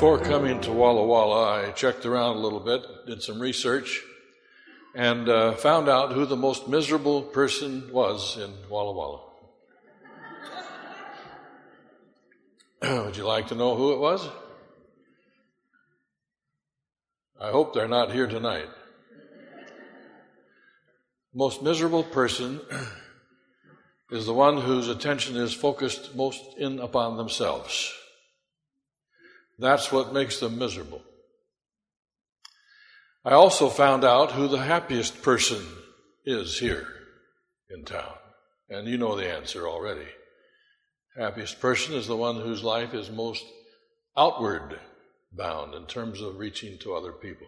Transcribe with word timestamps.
before 0.00 0.18
coming 0.18 0.58
to 0.62 0.72
Walla 0.72 1.04
Walla, 1.04 1.60
I 1.60 1.72
checked 1.72 2.06
around 2.06 2.36
a 2.36 2.38
little 2.38 2.58
bit, 2.58 2.80
did 3.06 3.22
some 3.22 3.38
research, 3.38 4.00
and 4.94 5.28
uh, 5.28 5.52
found 5.52 5.90
out 5.90 6.12
who 6.12 6.24
the 6.24 6.38
most 6.38 6.66
miserable 6.68 7.20
person 7.20 7.92
was 7.92 8.38
in 8.38 8.50
Walla 8.70 8.94
Walla. 8.94 9.20
Would 13.04 13.18
you 13.18 13.26
like 13.26 13.48
to 13.48 13.54
know 13.54 13.76
who 13.76 13.92
it 13.92 13.98
was? 13.98 14.26
I 17.38 17.50
hope 17.50 17.74
they're 17.74 17.86
not 17.86 18.10
here 18.10 18.26
tonight. 18.26 18.70
Most 21.34 21.62
miserable 21.62 22.04
person 22.04 22.58
is 24.10 24.24
the 24.24 24.32
one 24.32 24.62
whose 24.62 24.88
attention 24.88 25.36
is 25.36 25.52
focused 25.52 26.16
most 26.16 26.42
in 26.56 26.78
upon 26.78 27.18
themselves. 27.18 27.99
That's 29.60 29.92
what 29.92 30.14
makes 30.14 30.40
them 30.40 30.58
miserable. 30.58 31.02
I 33.24 33.32
also 33.32 33.68
found 33.68 34.04
out 34.04 34.32
who 34.32 34.48
the 34.48 34.58
happiest 34.58 35.22
person 35.22 35.62
is 36.24 36.58
here 36.58 36.86
in 37.68 37.84
town. 37.84 38.14
And 38.70 38.88
you 38.88 38.96
know 38.96 39.16
the 39.16 39.30
answer 39.30 39.68
already. 39.68 40.06
Happiest 41.14 41.60
person 41.60 41.94
is 41.94 42.06
the 42.06 42.16
one 42.16 42.36
whose 42.36 42.64
life 42.64 42.94
is 42.94 43.10
most 43.10 43.44
outward 44.16 44.80
bound 45.30 45.74
in 45.74 45.84
terms 45.84 46.22
of 46.22 46.38
reaching 46.38 46.78
to 46.78 46.94
other 46.94 47.12
people. 47.12 47.46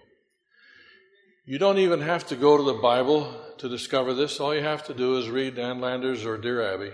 You 1.47 1.59
don't 1.59 1.79
even 1.79 2.03
have 2.03 2.27
to 2.27 2.37
go 2.37 2.59
to 2.59 2.63
the 2.63 2.75
Bible 2.75 3.35
to 3.59 3.69
discover 3.69 4.13
this. 4.13 4.39
All 4.39 4.55
you 4.55 4.63
have 4.63 4.85
to 4.85 4.95
do 4.95 5.17
is 5.17 5.31
read 5.31 5.59
Ann 5.59 5.81
Landers 5.81 6.27
or 6.27 6.37
Dear 6.37 6.75
Abby, 6.75 6.93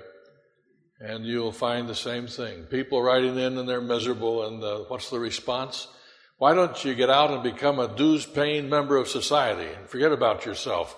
and 1.01 1.25
you'll 1.25 1.53
find 1.53 1.89
the 1.89 1.95
same 1.95 2.27
thing. 2.27 2.65
People 2.65 3.03
writing 3.03 3.39
in 3.39 3.59
and 3.59 3.69
they're 3.69 3.81
miserable, 3.81 4.47
and 4.47 4.63
uh, 4.63 4.79
what's 4.89 5.11
the 5.11 5.21
response? 5.21 5.89
Why 6.39 6.55
don't 6.55 6.85
you 6.85 6.95
get 6.95 7.11
out 7.11 7.33
and 7.33 7.43
become 7.43 7.79
a 7.79 7.89
dues 7.89 8.25
paying 8.25 8.69
member 8.69 8.97
of 8.97 9.09
society 9.09 9.69
and 9.73 9.89
forget 9.89 10.13
about 10.13 10.47
yourself? 10.47 10.97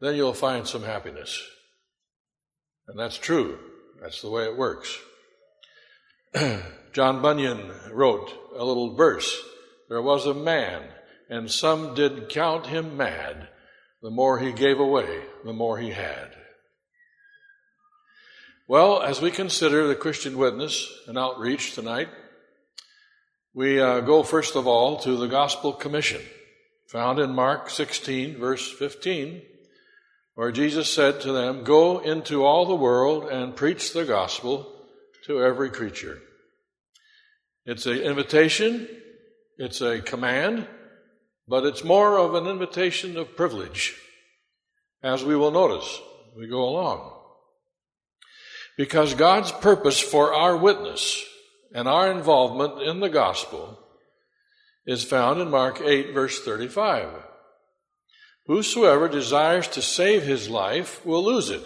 Then 0.00 0.14
you'll 0.14 0.34
find 0.34 0.66
some 0.66 0.82
happiness. 0.82 1.42
And 2.86 2.98
that's 2.98 3.18
true. 3.18 3.58
That's 4.00 4.22
the 4.22 4.30
way 4.30 4.44
it 4.44 4.56
works. 4.56 4.98
John 6.92 7.20
Bunyan 7.20 7.70
wrote 7.92 8.32
a 8.56 8.64
little 8.64 8.94
verse. 8.94 9.38
There 9.88 10.02
was 10.02 10.26
a 10.26 10.34
man, 10.34 10.82
and 11.28 11.50
some 11.50 11.94
did 11.94 12.28
count 12.28 12.66
him 12.66 12.96
mad. 12.96 13.48
The 14.02 14.10
more 14.10 14.38
he 14.38 14.52
gave 14.52 14.78
away, 14.78 15.22
the 15.44 15.52
more 15.52 15.78
he 15.78 15.90
had. 15.90 16.34
Well, 18.70 19.00
as 19.00 19.22
we 19.22 19.30
consider 19.30 19.86
the 19.86 19.94
Christian 19.94 20.36
witness 20.36 20.92
and 21.06 21.16
outreach 21.16 21.72
tonight, 21.72 22.10
we 23.54 23.80
uh, 23.80 24.00
go 24.00 24.22
first 24.22 24.56
of 24.56 24.66
all 24.66 24.98
to 24.98 25.16
the 25.16 25.26
Gospel 25.26 25.72
Commission, 25.72 26.20
found 26.86 27.18
in 27.18 27.34
Mark 27.34 27.70
16, 27.70 28.36
verse 28.36 28.70
15, 28.70 29.40
where 30.34 30.52
Jesus 30.52 30.92
said 30.92 31.22
to 31.22 31.32
them, 31.32 31.64
Go 31.64 32.00
into 32.00 32.44
all 32.44 32.66
the 32.66 32.74
world 32.74 33.30
and 33.30 33.56
preach 33.56 33.94
the 33.94 34.04
gospel 34.04 34.70
to 35.24 35.42
every 35.42 35.70
creature. 35.70 36.18
It's 37.64 37.86
an 37.86 37.96
invitation, 37.96 38.86
it's 39.56 39.80
a 39.80 40.02
command, 40.02 40.68
but 41.48 41.64
it's 41.64 41.84
more 41.84 42.18
of 42.18 42.34
an 42.34 42.46
invitation 42.46 43.16
of 43.16 43.34
privilege, 43.34 43.96
as 45.02 45.24
we 45.24 45.36
will 45.36 45.52
notice 45.52 46.02
we 46.36 46.46
go 46.46 46.68
along. 46.68 47.17
Because 48.78 49.14
God's 49.14 49.50
purpose 49.50 49.98
for 49.98 50.32
our 50.32 50.56
witness 50.56 51.24
and 51.74 51.88
our 51.88 52.12
involvement 52.12 52.80
in 52.80 53.00
the 53.00 53.08
gospel 53.08 53.76
is 54.86 55.02
found 55.02 55.40
in 55.40 55.50
Mark 55.50 55.80
8, 55.80 56.14
verse 56.14 56.40
35. 56.44 57.08
Whosoever 58.46 59.08
desires 59.08 59.66
to 59.68 59.82
save 59.82 60.22
his 60.22 60.48
life 60.48 61.04
will 61.04 61.24
lose 61.24 61.50
it. 61.50 61.64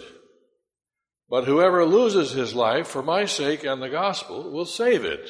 But 1.28 1.44
whoever 1.44 1.84
loses 1.84 2.32
his 2.32 2.54
life 2.54 2.88
for 2.88 3.02
my 3.02 3.26
sake 3.26 3.62
and 3.62 3.82
the 3.82 3.90
gospel 3.90 4.50
will 4.50 4.64
save 4.64 5.04
it. 5.04 5.28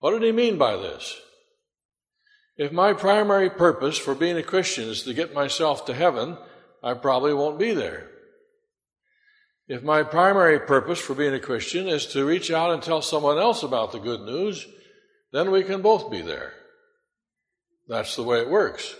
What 0.00 0.10
did 0.10 0.22
he 0.22 0.32
mean 0.32 0.58
by 0.58 0.76
this? 0.76 1.18
If 2.58 2.72
my 2.72 2.92
primary 2.92 3.48
purpose 3.48 3.96
for 3.96 4.14
being 4.14 4.36
a 4.36 4.42
Christian 4.42 4.90
is 4.90 5.02
to 5.04 5.14
get 5.14 5.34
myself 5.34 5.86
to 5.86 5.94
heaven, 5.94 6.36
I 6.82 6.92
probably 6.92 7.32
won't 7.32 7.58
be 7.58 7.72
there. 7.72 8.10
If 9.68 9.82
my 9.82 10.04
primary 10.04 10.60
purpose 10.60 11.00
for 11.00 11.14
being 11.14 11.34
a 11.34 11.40
Christian 11.40 11.88
is 11.88 12.06
to 12.06 12.24
reach 12.24 12.50
out 12.50 12.72
and 12.72 12.82
tell 12.82 13.02
someone 13.02 13.38
else 13.38 13.62
about 13.62 13.92
the 13.92 13.98
good 13.98 14.20
news, 14.20 14.66
then 15.32 15.50
we 15.50 15.64
can 15.64 15.82
both 15.82 16.10
be 16.10 16.22
there. 16.22 16.52
That's 17.88 18.14
the 18.14 18.22
way 18.22 18.40
it 18.40 18.48
works. 18.48 18.94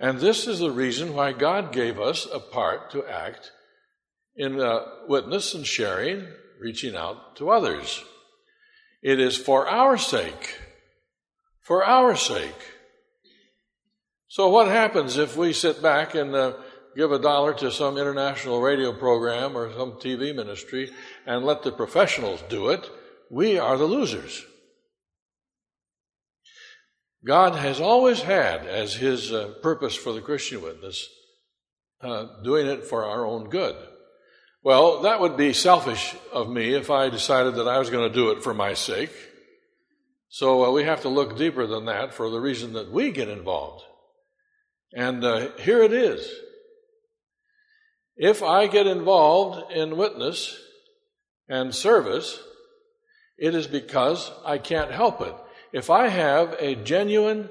And 0.00 0.18
this 0.18 0.48
is 0.48 0.58
the 0.58 0.72
reason 0.72 1.14
why 1.14 1.32
God 1.32 1.72
gave 1.72 2.00
us 2.00 2.26
a 2.32 2.40
part 2.40 2.90
to 2.90 3.06
act 3.06 3.52
in 4.36 4.60
uh, 4.60 4.80
witness 5.08 5.54
and 5.54 5.64
sharing, 5.64 6.26
reaching 6.60 6.96
out 6.96 7.36
to 7.36 7.50
others. 7.50 8.02
It 9.02 9.20
is 9.20 9.36
for 9.36 9.68
our 9.68 9.96
sake. 9.96 10.58
For 11.60 11.84
our 11.84 12.16
sake. 12.16 12.72
So 14.26 14.48
what 14.48 14.66
happens 14.66 15.16
if 15.16 15.36
we 15.36 15.52
sit 15.52 15.80
back 15.80 16.16
and 16.16 16.34
uh, 16.34 16.54
give 16.96 17.12
a 17.12 17.18
dollar 17.18 17.54
to 17.54 17.70
some 17.70 17.98
international 17.98 18.60
radio 18.60 18.92
program 18.92 19.56
or 19.56 19.72
some 19.72 19.92
TV 19.92 20.34
ministry 20.34 20.90
and 21.26 21.44
let 21.44 21.62
the 21.62 21.72
professionals 21.72 22.42
do 22.48 22.68
it? 22.68 22.88
We 23.30 23.58
are 23.58 23.76
the 23.76 23.84
losers. 23.84 24.44
God 27.24 27.54
has 27.54 27.80
always 27.80 28.20
had 28.20 28.66
as 28.66 28.94
his 28.94 29.32
uh, 29.32 29.54
purpose 29.62 29.94
for 29.94 30.12
the 30.12 30.20
Christian 30.20 30.62
witness 30.62 31.08
uh, 32.02 32.26
doing 32.42 32.66
it 32.66 32.84
for 32.84 33.04
our 33.04 33.24
own 33.24 33.48
good. 33.48 33.76
Well, 34.62 35.02
that 35.02 35.20
would 35.20 35.36
be 35.36 35.52
selfish 35.52 36.14
of 36.32 36.48
me 36.48 36.74
if 36.74 36.90
I 36.90 37.08
decided 37.08 37.56
that 37.56 37.68
I 37.68 37.78
was 37.78 37.90
going 37.90 38.08
to 38.08 38.14
do 38.14 38.30
it 38.30 38.42
for 38.42 38.54
my 38.54 38.74
sake. 38.74 39.10
So 40.28 40.64
uh, 40.64 40.70
we 40.70 40.84
have 40.84 41.02
to 41.02 41.08
look 41.08 41.36
deeper 41.36 41.66
than 41.66 41.86
that 41.86 42.12
for 42.12 42.28
the 42.28 42.40
reason 42.40 42.74
that 42.74 42.90
we 42.90 43.10
get 43.10 43.28
involved. 43.28 43.84
And 44.92 45.24
uh, 45.24 45.48
here 45.58 45.82
it 45.82 45.92
is. 45.92 46.28
If 48.16 48.42
I 48.42 48.66
get 48.66 48.86
involved 48.86 49.72
in 49.72 49.96
witness 49.96 50.56
and 51.48 51.74
service, 51.74 52.38
it 53.36 53.54
is 53.54 53.66
because 53.66 54.30
I 54.44 54.58
can't 54.58 54.92
help 54.92 55.20
it. 55.20 55.34
If 55.72 55.90
I 55.90 56.08
have 56.08 56.54
a 56.60 56.76
genuine 56.76 57.48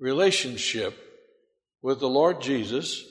relationship 0.00 0.98
with 1.82 2.00
the 2.00 2.08
Lord 2.08 2.40
Jesus, 2.40 3.04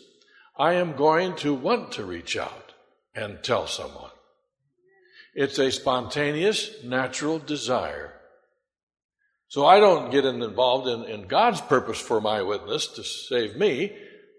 I 0.57 0.73
am 0.73 0.95
going 0.95 1.35
to 1.37 1.53
want 1.53 1.93
to 1.93 2.05
reach 2.05 2.35
out 2.35 2.73
and 3.15 3.41
tell 3.41 3.67
someone. 3.67 4.11
It's 5.33 5.57
a 5.59 5.71
spontaneous, 5.71 6.83
natural 6.83 7.39
desire. 7.39 8.13
So 9.47 9.65
I 9.65 9.79
don't 9.79 10.11
get 10.11 10.25
involved 10.25 10.87
in, 10.87 11.03
in 11.05 11.27
God's 11.27 11.61
purpose 11.61 11.99
for 11.99 12.19
my 12.19 12.41
witness 12.41 12.87
to 12.87 13.03
save 13.03 13.55
me. 13.55 13.95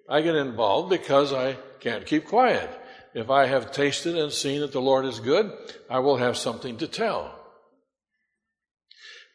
I 0.09 0.21
get 0.21 0.37
involved 0.37 0.91
because 0.91 1.32
I 1.32 1.56
can't 1.84 2.06
keep 2.06 2.25
quiet. 2.25 2.71
If 3.12 3.28
I 3.28 3.47
have 3.47 3.71
tasted 3.71 4.17
and 4.17 4.33
seen 4.33 4.62
that 4.62 4.72
the 4.72 4.81
Lord 4.81 5.05
is 5.05 5.21
good, 5.21 5.53
I 5.91 5.99
will 5.99 6.17
have 6.17 6.39
something 6.39 6.78
to 6.78 6.89
tell. 6.89 7.39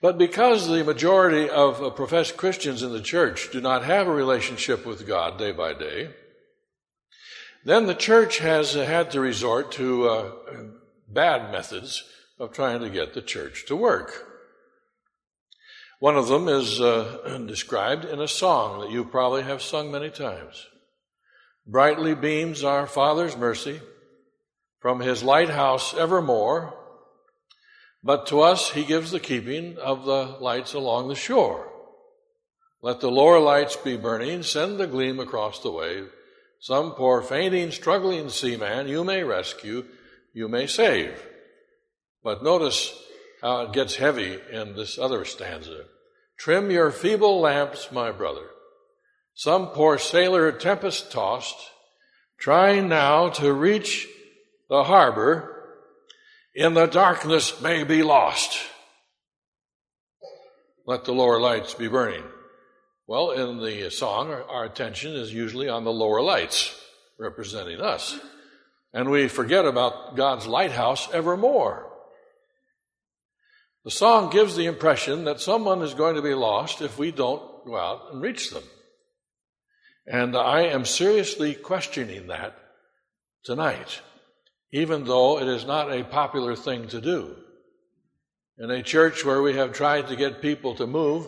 But 0.01 0.17
because 0.17 0.67
the 0.67 0.83
majority 0.83 1.47
of 1.47 1.95
professed 1.95 2.37
Christians 2.37 2.81
in 2.81 2.91
the 2.91 3.01
church 3.01 3.51
do 3.51 3.61
not 3.61 3.85
have 3.85 4.07
a 4.07 4.13
relationship 4.13 4.83
with 4.85 5.07
God 5.07 5.37
day 5.37 5.51
by 5.51 5.73
day, 5.73 6.09
then 7.63 7.85
the 7.85 7.93
church 7.93 8.39
has 8.39 8.73
had 8.73 9.11
to 9.11 9.21
resort 9.21 9.71
to 9.73 10.09
uh, 10.09 10.31
bad 11.07 11.51
methods 11.51 12.03
of 12.39 12.51
trying 12.51 12.79
to 12.81 12.89
get 12.89 13.13
the 13.13 13.21
church 13.21 13.65
to 13.67 13.75
work. 13.75 14.25
One 15.99 16.15
of 16.15 16.29
them 16.29 16.47
is 16.47 16.81
uh, 16.81 17.37
described 17.47 18.05
in 18.05 18.19
a 18.19 18.27
song 18.27 18.79
that 18.79 18.91
you 18.91 19.05
probably 19.05 19.43
have 19.43 19.61
sung 19.61 19.91
many 19.91 20.09
times. 20.09 20.65
Brightly 21.69 22.15
beams 22.15 22.63
our 22.63 22.87
Father's 22.87 23.37
mercy 23.37 23.79
from 24.79 25.01
his 25.01 25.21
lighthouse 25.21 25.93
evermore, 25.93 26.73
but 28.03 28.25
to 28.27 28.41
us 28.41 28.71
he 28.71 28.83
gives 28.83 29.11
the 29.11 29.19
keeping 29.19 29.77
of 29.77 30.03
the 30.03 30.37
lights 30.39 30.73
along 30.73 31.09
the 31.09 31.15
shore. 31.15 31.71
Let 32.81 33.01
the 33.01 33.11
lower 33.11 33.39
lights 33.39 33.75
be 33.75 33.97
burning, 33.97 34.41
send 34.41 34.79
the 34.79 34.87
gleam 34.87 35.19
across 35.19 35.59
the 35.59 35.69
wave, 35.69 36.09
some 36.59 36.93
poor 36.93 37.21
fainting, 37.21 37.69
struggling 37.69 38.29
seaman 38.29 38.87
you 38.87 39.03
may 39.03 39.23
rescue, 39.23 39.85
you 40.33 40.47
may 40.47 40.65
save. 40.65 41.23
But 42.23 42.43
notice 42.43 42.99
how 43.43 43.61
it 43.61 43.73
gets 43.73 43.97
heavy 43.97 44.39
in 44.51 44.75
this 44.75 44.97
other 44.97 45.23
stanza. 45.23 45.83
Trim 46.35 46.71
your 46.71 46.89
feeble 46.89 47.39
lamps, 47.39 47.91
my 47.91 48.11
brother. 48.11 48.47
Some 49.39 49.67
poor 49.67 49.97
sailor 49.97 50.51
tempest 50.51 51.13
tossed, 51.13 51.55
trying 52.37 52.89
now 52.89 53.29
to 53.29 53.53
reach 53.53 54.05
the 54.67 54.83
harbor, 54.83 55.77
in 56.53 56.73
the 56.73 56.87
darkness 56.87 57.61
may 57.61 57.85
be 57.85 58.03
lost. 58.03 58.59
let 60.85 61.05
the 61.05 61.13
lower 61.13 61.39
lights 61.39 61.73
be 61.73 61.87
burning. 61.87 62.25
Well, 63.07 63.31
in 63.31 63.63
the 63.63 63.89
song, 63.91 64.29
our 64.29 64.65
attention 64.65 65.13
is 65.13 65.33
usually 65.33 65.69
on 65.69 65.85
the 65.85 65.93
lower 65.93 66.21
lights 66.21 66.77
representing 67.17 67.79
us. 67.79 68.19
And 68.93 69.09
we 69.09 69.29
forget 69.29 69.63
about 69.63 70.17
God's 70.17 70.47
lighthouse 70.47 71.09
evermore. 71.13 71.89
The 73.85 73.91
song 73.91 74.31
gives 74.31 74.57
the 74.57 74.65
impression 74.65 75.23
that 75.23 75.39
someone 75.39 75.81
is 75.81 75.93
going 75.93 76.15
to 76.15 76.21
be 76.21 76.33
lost 76.33 76.81
if 76.81 76.99
we 76.99 77.11
don't 77.11 77.65
go 77.65 77.77
out 77.77 78.09
and 78.11 78.21
reach 78.21 78.49
them. 78.49 78.63
And 80.11 80.35
I 80.35 80.61
am 80.61 80.85
seriously 80.85 81.53
questioning 81.53 82.27
that 82.27 82.57
tonight, 83.43 84.01
even 84.73 85.03
though 85.03 85.39
it 85.39 85.47
is 85.47 85.65
not 85.65 85.93
a 85.93 86.03
popular 86.03 86.55
thing 86.55 86.87
to 86.87 86.99
do. 86.99 87.35
In 88.57 88.71
a 88.71 88.81
church 88.81 89.23
where 89.23 89.43
we 89.43 89.53
have 89.53 89.71
tried 89.71 90.07
to 90.07 90.15
get 90.15 90.41
people 90.41 90.73
to 90.75 90.87
move 90.87 91.27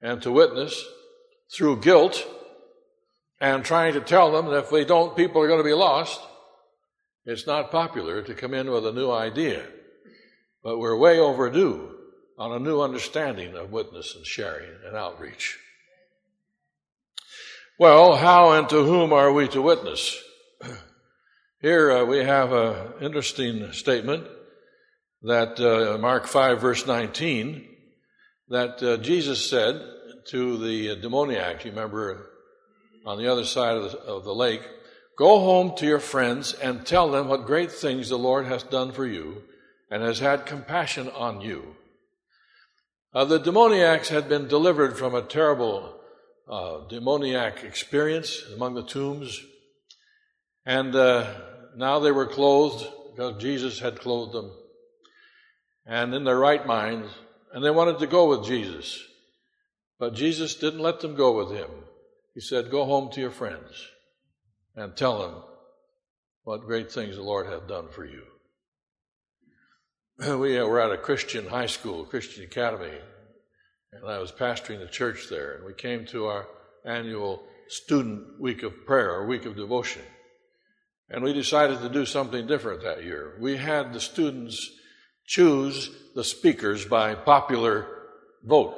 and 0.00 0.22
to 0.22 0.32
witness 0.32 0.82
through 1.52 1.82
guilt 1.82 2.26
and 3.38 3.62
trying 3.66 3.92
to 3.92 4.00
tell 4.00 4.32
them 4.32 4.46
that 4.46 4.64
if 4.64 4.70
they 4.70 4.86
don't, 4.86 5.14
people 5.14 5.42
are 5.42 5.46
going 5.46 5.60
to 5.60 5.64
be 5.64 5.74
lost, 5.74 6.20
it's 7.26 7.46
not 7.46 7.70
popular 7.70 8.22
to 8.22 8.34
come 8.34 8.54
in 8.54 8.70
with 8.70 8.86
a 8.86 8.92
new 8.92 9.10
idea. 9.10 9.62
But 10.64 10.78
we're 10.78 10.96
way 10.96 11.18
overdue 11.18 11.96
on 12.38 12.52
a 12.52 12.58
new 12.58 12.80
understanding 12.80 13.56
of 13.56 13.72
witness 13.72 14.14
and 14.16 14.24
sharing 14.24 14.70
and 14.86 14.96
outreach. 14.96 15.58
Well, 17.80 18.14
how 18.14 18.50
and 18.50 18.68
to 18.68 18.84
whom 18.84 19.14
are 19.14 19.32
we 19.32 19.48
to 19.48 19.62
witness? 19.62 20.22
Here 21.62 21.90
uh, 21.90 22.04
we 22.04 22.18
have 22.18 22.52
an 22.52 22.92
interesting 23.00 23.72
statement 23.72 24.26
that 25.22 25.58
uh, 25.58 25.96
Mark 25.96 26.26
5 26.26 26.60
verse 26.60 26.86
19 26.86 27.66
that 28.50 28.82
uh, 28.82 28.98
Jesus 28.98 29.48
said 29.48 29.80
to 30.26 30.58
the 30.58 30.96
demoniac, 30.96 31.64
you 31.64 31.70
remember 31.70 32.28
on 33.06 33.16
the 33.16 33.32
other 33.32 33.46
side 33.46 33.78
of 33.78 33.92
the, 33.92 33.98
of 34.00 34.24
the 34.24 34.34
lake, 34.34 34.68
go 35.16 35.38
home 35.38 35.74
to 35.76 35.86
your 35.86 36.00
friends 36.00 36.52
and 36.52 36.84
tell 36.84 37.10
them 37.10 37.28
what 37.28 37.46
great 37.46 37.72
things 37.72 38.10
the 38.10 38.18
Lord 38.18 38.44
has 38.44 38.62
done 38.62 38.92
for 38.92 39.06
you 39.06 39.42
and 39.90 40.02
has 40.02 40.18
had 40.18 40.44
compassion 40.44 41.08
on 41.08 41.40
you. 41.40 41.76
Uh, 43.14 43.24
the 43.24 43.40
demoniacs 43.40 44.10
had 44.10 44.28
been 44.28 44.48
delivered 44.48 44.98
from 44.98 45.14
a 45.14 45.22
terrible 45.22 45.96
uh, 46.50 46.80
demoniac 46.88 47.62
experience 47.62 48.42
among 48.54 48.74
the 48.74 48.82
tombs, 48.82 49.40
and 50.66 50.94
uh, 50.96 51.32
now 51.76 52.00
they 52.00 52.10
were 52.10 52.26
clothed 52.26 52.84
because 53.10 53.40
Jesus 53.40 53.78
had 53.78 54.00
clothed 54.00 54.32
them, 54.32 54.50
and 55.86 56.12
in 56.12 56.24
their 56.24 56.38
right 56.38 56.66
minds, 56.66 57.08
and 57.52 57.64
they 57.64 57.70
wanted 57.70 58.00
to 58.00 58.06
go 58.06 58.28
with 58.28 58.44
Jesus. 58.44 59.00
But 59.98 60.14
Jesus 60.14 60.56
didn't 60.56 60.80
let 60.80 61.00
them 61.00 61.14
go 61.14 61.36
with 61.36 61.56
him. 61.56 61.70
He 62.34 62.40
said, 62.40 62.70
Go 62.70 62.84
home 62.84 63.10
to 63.12 63.20
your 63.20 63.30
friends 63.30 63.86
and 64.74 64.96
tell 64.96 65.20
them 65.20 65.42
what 66.42 66.62
great 66.62 66.90
things 66.90 67.16
the 67.16 67.22
Lord 67.22 67.46
hath 67.46 67.68
done 67.68 67.88
for 67.90 68.04
you. 68.04 68.22
we 70.38 70.58
were 70.60 70.80
at 70.80 70.92
a 70.92 70.98
Christian 70.98 71.46
high 71.46 71.66
school, 71.66 72.04
Christian 72.04 72.44
academy, 72.44 72.96
and 73.92 74.08
I 74.08 74.18
was 74.18 74.32
pastoring 74.32 74.80
the 74.80 74.86
church 74.86 75.28
there. 75.28 75.54
And 75.54 75.64
we 75.64 75.74
came 75.74 76.06
to 76.06 76.26
our 76.26 76.46
annual 76.84 77.42
student 77.68 78.40
week 78.40 78.62
of 78.62 78.86
prayer, 78.86 79.10
or 79.10 79.26
week 79.26 79.46
of 79.46 79.56
devotion. 79.56 80.02
And 81.08 81.24
we 81.24 81.32
decided 81.32 81.80
to 81.80 81.88
do 81.88 82.06
something 82.06 82.46
different 82.46 82.82
that 82.82 83.04
year. 83.04 83.36
We 83.40 83.56
had 83.56 83.92
the 83.92 84.00
students 84.00 84.70
choose 85.26 85.90
the 86.14 86.24
speakers 86.24 86.84
by 86.84 87.14
popular 87.14 87.86
vote. 88.44 88.76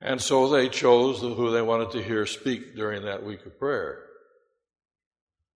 And 0.00 0.20
so 0.20 0.48
they 0.48 0.68
chose 0.68 1.20
who 1.20 1.50
they 1.50 1.62
wanted 1.62 1.90
to 1.92 2.02
hear 2.02 2.26
speak 2.26 2.74
during 2.74 3.04
that 3.04 3.24
week 3.24 3.44
of 3.46 3.58
prayer. 3.58 4.04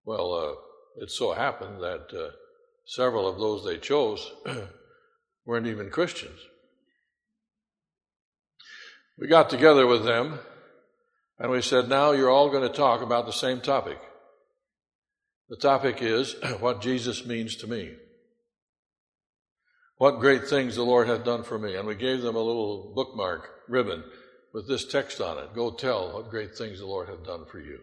Well, 0.05 0.35
uh, 0.35 1.03
it 1.03 1.11
so 1.11 1.33
happened 1.33 1.81
that 1.81 2.07
uh, 2.13 2.31
several 2.85 3.27
of 3.27 3.39
those 3.39 3.65
they 3.65 3.79
chose 3.79 4.31
weren't 5.47 5.67
even 5.67 5.91
Christians. 5.91 6.39
We 9.19 9.29
got 9.29 9.51
together 9.51 9.87
with 9.87 10.05
them 10.05 10.39
and 11.39 11.51
we 11.51 11.63
said, 11.63 11.89
now 11.89 12.13
you're 12.13 12.31
all 12.31 12.51
going 12.51 12.69
to 12.69 12.75
talk 12.75 13.03
about 13.03 13.27
the 13.27 13.33
same 13.33 13.61
topic. 13.61 13.99
The 15.49 15.57
topic 15.57 16.03
is 16.03 16.35
what 16.61 16.83
Jesus 16.83 17.27
means 17.27 17.57
to 17.57 17.67
me. 17.67 17.93
What 19.97 20.21
great 20.21 20.49
things 20.49 20.75
the 20.75 20.83
Lord 20.83 21.09
hath 21.09 21.25
done 21.25 21.45
for 21.45 21.59
me. 21.59 21.77
And 21.77 21.87
we 21.87 21.95
gave 21.95 22.23
them 22.23 22.37
a 22.37 22.43
little 22.43 22.93
bookmark 22.95 23.49
ribbon 23.69 24.05
with 24.53 24.69
this 24.69 24.85
text 24.85 25.21
on 25.21 25.39
it. 25.39 25.55
Go 25.55 25.71
tell 25.71 26.13
what 26.13 26.31
great 26.31 26.57
things 26.57 26.81
the 26.81 26.87
Lord 26.87 27.09
hath 27.09 27.25
done 27.25 27.45
for 27.51 27.61
you. 27.61 27.81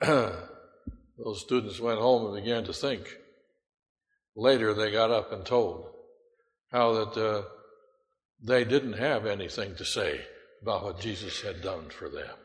Those 1.18 1.40
students 1.40 1.80
went 1.80 2.00
home 2.00 2.26
and 2.26 2.44
began 2.44 2.64
to 2.64 2.72
think 2.72 3.08
Later, 4.38 4.72
they 4.72 4.92
got 4.92 5.10
up 5.10 5.32
and 5.32 5.44
told 5.44 5.84
how 6.70 6.92
that 6.92 7.20
uh, 7.20 7.42
they 8.42 8.64
didn't 8.64 8.94
have 8.94 9.26
anything 9.26 9.74
to 9.76 9.84
say 9.84 10.20
about 10.62 10.84
what 10.84 11.00
Jesus 11.00 11.42
had 11.42 11.62
done 11.62 11.88
for 11.90 12.08
them. 12.08 12.36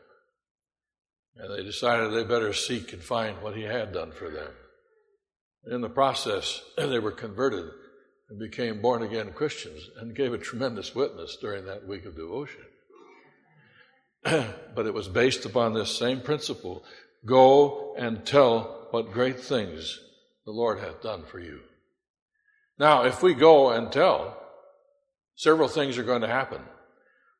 And 1.36 1.52
they 1.52 1.64
decided 1.64 2.12
they 2.12 2.24
better 2.24 2.52
seek 2.52 2.92
and 2.92 3.02
find 3.02 3.42
what 3.42 3.56
he 3.56 3.62
had 3.62 3.92
done 3.92 4.12
for 4.12 4.30
them. 4.30 4.52
In 5.70 5.80
the 5.80 5.88
process, 5.88 6.62
they 6.76 6.98
were 6.98 7.12
converted 7.12 7.70
and 8.30 8.38
became 8.38 8.80
born 8.80 9.02
again 9.02 9.32
Christians 9.32 9.88
and 9.98 10.16
gave 10.16 10.32
a 10.32 10.38
tremendous 10.38 10.94
witness 10.94 11.36
during 11.40 11.66
that 11.66 11.86
week 11.86 12.04
of 12.04 12.16
devotion. 12.16 12.62
but 14.74 14.86
it 14.86 14.94
was 14.94 15.08
based 15.08 15.44
upon 15.44 15.74
this 15.74 15.96
same 15.96 16.20
principle 16.20 16.84
go 17.26 17.94
and 17.96 18.24
tell 18.24 18.88
what 18.90 19.12
great 19.12 19.40
things 19.40 19.98
the 20.44 20.52
Lord 20.52 20.78
hath 20.78 21.02
done 21.02 21.24
for 21.24 21.40
you. 21.40 21.60
Now, 22.78 23.04
if 23.04 23.22
we 23.22 23.34
go 23.34 23.70
and 23.70 23.90
tell, 23.90 24.43
several 25.36 25.68
things 25.68 25.98
are 25.98 26.04
going 26.04 26.22
to 26.22 26.28
happen. 26.28 26.60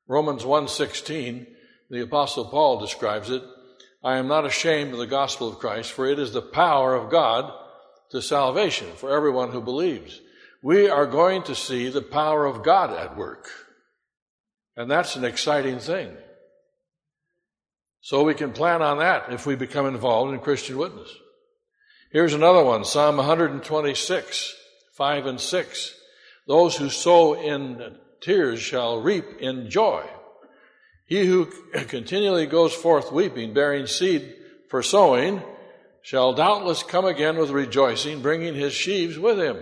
Romans 0.06 0.44
1:16, 0.44 1.46
the 1.91 2.02
apostle 2.02 2.46
Paul 2.46 2.81
describes 2.81 3.31
it, 3.31 3.43
I 4.02 4.17
am 4.17 4.29
not 4.29 4.44
ashamed 4.44 4.93
of 4.93 4.99
the 4.99 5.06
gospel 5.06 5.48
of 5.48 5.58
Christ, 5.58 5.93
for 5.93 6.06
it 6.06 6.19
is 6.19 6.32
the 6.32 6.43
power 6.43 6.94
of 6.94 7.10
God 7.10 7.53
to 8.10 8.20
salvation 8.20 8.89
for 8.96 9.15
everyone 9.15 9.53
who 9.53 9.63
believes. 9.63 10.20
We 10.63 10.89
are 10.89 11.06
going 11.06 11.43
to 11.44 11.55
see 11.55 11.89
the 11.89 12.03
power 12.03 12.44
of 12.44 12.63
God 12.63 12.91
at 12.91 13.17
work. 13.17 13.48
And 14.77 14.91
that's 14.91 15.17
an 15.17 15.24
exciting 15.24 15.79
thing. 15.79 16.17
So 18.01 18.22
we 18.22 18.34
can 18.34 18.53
plan 18.53 18.82
on 18.82 18.98
that 18.98 19.32
if 19.32 19.46
we 19.46 19.56
become 19.56 19.86
involved 19.86 20.34
in 20.34 20.41
Christian 20.41 20.77
witness. 20.77 21.08
Here's 22.10 22.34
another 22.34 22.63
one, 22.63 22.84
Psalm 22.84 23.17
126. 23.17 24.55
5 24.94 25.27
and 25.27 25.41
6. 25.41 25.94
Those 26.46 26.77
who 26.77 26.91
sow 26.91 27.34
in 27.34 27.96
tears 28.20 28.60
shall 28.60 29.01
reap 29.01 29.24
in 29.41 29.70
joy. 29.70 30.05
He 31.06 31.27
who 31.27 31.46
continually 31.89 32.46
goes 32.46 32.74
forth 32.74 33.13
weeping, 33.13 33.55
bearing 33.55 33.86
seed 33.86 34.34
for 34.69 34.82
sowing, 34.82 35.43
shall 36.03 36.34
doubtless 36.34 36.82
come 36.82 37.05
again 37.05 37.39
with 37.39 37.51
rejoicing, 37.51 38.20
bringing 38.20 38.55
his 38.55 38.72
sheaves 38.72 39.19
with 39.19 39.39
him. 39.39 39.58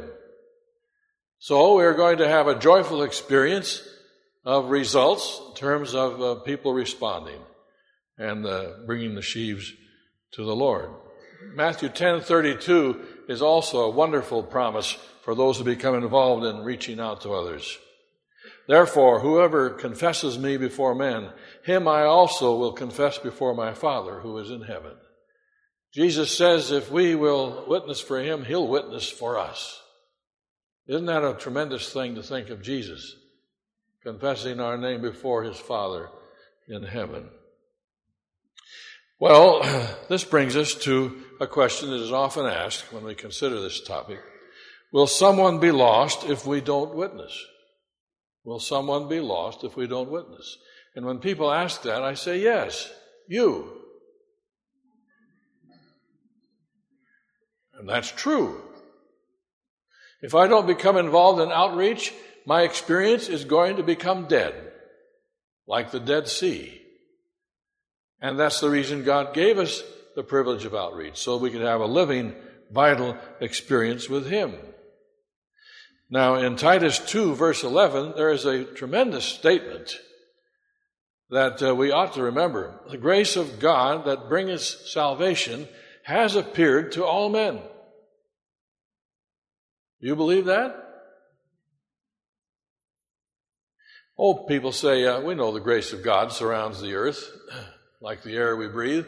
So 1.38 1.76
we're 1.76 1.94
going 1.94 2.18
to 2.18 2.28
have 2.28 2.46
a 2.46 2.58
joyful 2.58 3.02
experience 3.02 3.82
of 4.44 4.70
results 4.70 5.40
in 5.48 5.54
terms 5.54 5.94
of 5.94 6.20
uh, 6.20 6.34
people 6.36 6.72
responding 6.72 7.40
and 8.18 8.46
uh, 8.46 8.74
bringing 8.86 9.14
the 9.14 9.22
sheaves 9.22 9.72
to 10.32 10.44
the 10.44 10.54
Lord. 10.54 10.90
Matthew 11.54 11.88
10:32 11.88 13.04
is 13.28 13.42
also 13.42 13.82
a 13.82 13.90
wonderful 13.90 14.42
promise 14.42 14.96
for 15.22 15.34
those 15.34 15.58
who 15.58 15.64
become 15.64 15.94
involved 15.94 16.44
in 16.44 16.64
reaching 16.64 17.00
out 17.00 17.20
to 17.22 17.32
others. 17.32 17.78
Therefore, 18.68 19.20
whoever 19.20 19.70
confesses 19.70 20.38
me 20.38 20.56
before 20.56 20.94
men, 20.94 21.30
him 21.64 21.88
I 21.88 22.02
also 22.02 22.56
will 22.56 22.72
confess 22.72 23.18
before 23.18 23.54
my 23.54 23.74
Father 23.74 24.20
who 24.20 24.38
is 24.38 24.50
in 24.50 24.62
heaven. 24.62 24.92
Jesus 25.92 26.36
says 26.36 26.70
if 26.70 26.90
we 26.90 27.14
will 27.14 27.64
witness 27.68 28.00
for 28.00 28.20
him, 28.20 28.44
he'll 28.44 28.66
witness 28.66 29.10
for 29.10 29.38
us. 29.38 29.80
Isn't 30.86 31.06
that 31.06 31.24
a 31.24 31.34
tremendous 31.34 31.92
thing 31.92 32.14
to 32.14 32.22
think 32.22 32.48
of 32.48 32.62
Jesus 32.62 33.14
confessing 34.02 34.58
our 34.58 34.76
name 34.76 35.02
before 35.02 35.44
his 35.44 35.56
Father 35.56 36.08
in 36.68 36.82
heaven? 36.82 37.28
Well, 39.20 39.62
this 40.08 40.24
brings 40.24 40.56
us 40.56 40.74
to 40.74 41.22
a 41.42 41.46
question 41.48 41.90
that 41.90 42.00
is 42.00 42.12
often 42.12 42.46
asked 42.46 42.92
when 42.92 43.02
we 43.02 43.16
consider 43.16 43.60
this 43.60 43.82
topic. 43.82 44.20
Will 44.92 45.08
someone 45.08 45.58
be 45.58 45.72
lost 45.72 46.22
if 46.24 46.46
we 46.46 46.60
don't 46.60 46.94
witness? 46.94 47.36
Will 48.44 48.60
someone 48.60 49.08
be 49.08 49.18
lost 49.18 49.64
if 49.64 49.76
we 49.76 49.88
don't 49.88 50.10
witness? 50.10 50.56
And 50.94 51.04
when 51.04 51.18
people 51.18 51.50
ask 51.50 51.82
that, 51.82 52.02
I 52.02 52.14
say, 52.14 52.38
yes, 52.38 52.92
you. 53.26 53.72
And 57.76 57.88
that's 57.88 58.12
true. 58.12 58.62
If 60.22 60.36
I 60.36 60.46
don't 60.46 60.68
become 60.68 60.96
involved 60.96 61.40
in 61.40 61.50
outreach, 61.50 62.14
my 62.46 62.62
experience 62.62 63.28
is 63.28 63.44
going 63.44 63.76
to 63.76 63.82
become 63.82 64.28
dead, 64.28 64.54
like 65.66 65.90
the 65.90 65.98
Dead 65.98 66.28
Sea. 66.28 66.80
And 68.20 68.38
that's 68.38 68.60
the 68.60 68.70
reason 68.70 69.02
God 69.02 69.34
gave 69.34 69.58
us 69.58 69.82
the 70.14 70.22
privilege 70.22 70.64
of 70.64 70.74
outreach, 70.74 71.16
so 71.16 71.36
we 71.36 71.50
could 71.50 71.62
have 71.62 71.80
a 71.80 71.86
living, 71.86 72.34
vital 72.70 73.16
experience 73.40 74.08
with 74.08 74.28
Him. 74.28 74.54
Now, 76.10 76.34
in 76.34 76.56
Titus 76.56 76.98
2, 76.98 77.34
verse 77.34 77.64
11, 77.64 78.12
there 78.16 78.30
is 78.30 78.44
a 78.44 78.64
tremendous 78.64 79.24
statement 79.24 79.98
that 81.30 81.62
uh, 81.62 81.74
we 81.74 81.90
ought 81.90 82.12
to 82.14 82.22
remember. 82.22 82.78
The 82.90 82.98
grace 82.98 83.36
of 83.36 83.58
God 83.58 84.04
that 84.04 84.28
bringeth 84.28 84.60
salvation 84.60 85.66
has 86.04 86.36
appeared 86.36 86.92
to 86.92 87.06
all 87.06 87.30
men. 87.30 87.60
You 90.00 90.14
believe 90.14 90.44
that? 90.46 90.76
Oh, 94.18 94.34
people 94.34 94.72
say, 94.72 95.06
uh, 95.06 95.20
we 95.20 95.34
know 95.34 95.52
the 95.52 95.60
grace 95.60 95.94
of 95.94 96.02
God 96.02 96.32
surrounds 96.32 96.82
the 96.82 96.94
earth 96.94 97.30
like 98.02 98.22
the 98.22 98.36
air 98.36 98.54
we 98.54 98.68
breathe. 98.68 99.06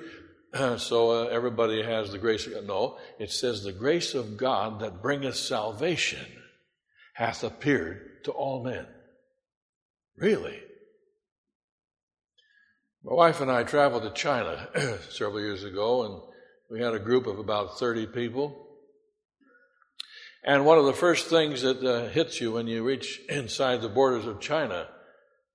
so 0.79 1.11
uh, 1.11 1.25
everybody 1.27 1.83
has 1.83 2.13
the 2.13 2.19
grace 2.19 2.47
of. 2.47 2.65
No, 2.65 2.99
it 3.19 3.31
says 3.31 3.63
the 3.63 3.73
grace 3.73 4.15
of 4.15 4.37
God 4.37 4.81
that 4.81 5.03
bringeth 5.03 5.37
salvation 5.37 6.27
hath 7.15 7.43
appeared 7.43 8.25
to 8.25 8.31
all 8.31 8.63
men. 8.63 8.87
Really? 10.17 10.61
My 13.03 13.15
wife 13.15 13.41
and 13.41 13.51
I 13.51 13.65
traveled 13.65 14.05
to 14.05 14.11
China 14.11 14.69
several 15.11 15.41
years 15.41 15.65
ago, 15.65 16.05
and 16.05 16.23
we 16.71 16.81
had 16.81 16.95
a 16.95 16.99
group 16.99 17.27
of 17.27 17.39
about 17.39 17.79
30 17.79 18.07
people. 18.07 18.61
And 20.45 20.65
one 20.65 20.79
of 20.79 20.85
the 20.85 20.93
first 20.93 21.27
things 21.27 21.63
that 21.63 21.83
uh, 21.83 22.09
hits 22.09 22.41
you 22.41 22.53
when 22.53 22.67
you 22.67 22.85
reach 22.85 23.21
inside 23.29 23.83
the 23.83 23.89
borders 23.89 24.27
of 24.27 24.41
China 24.41 24.89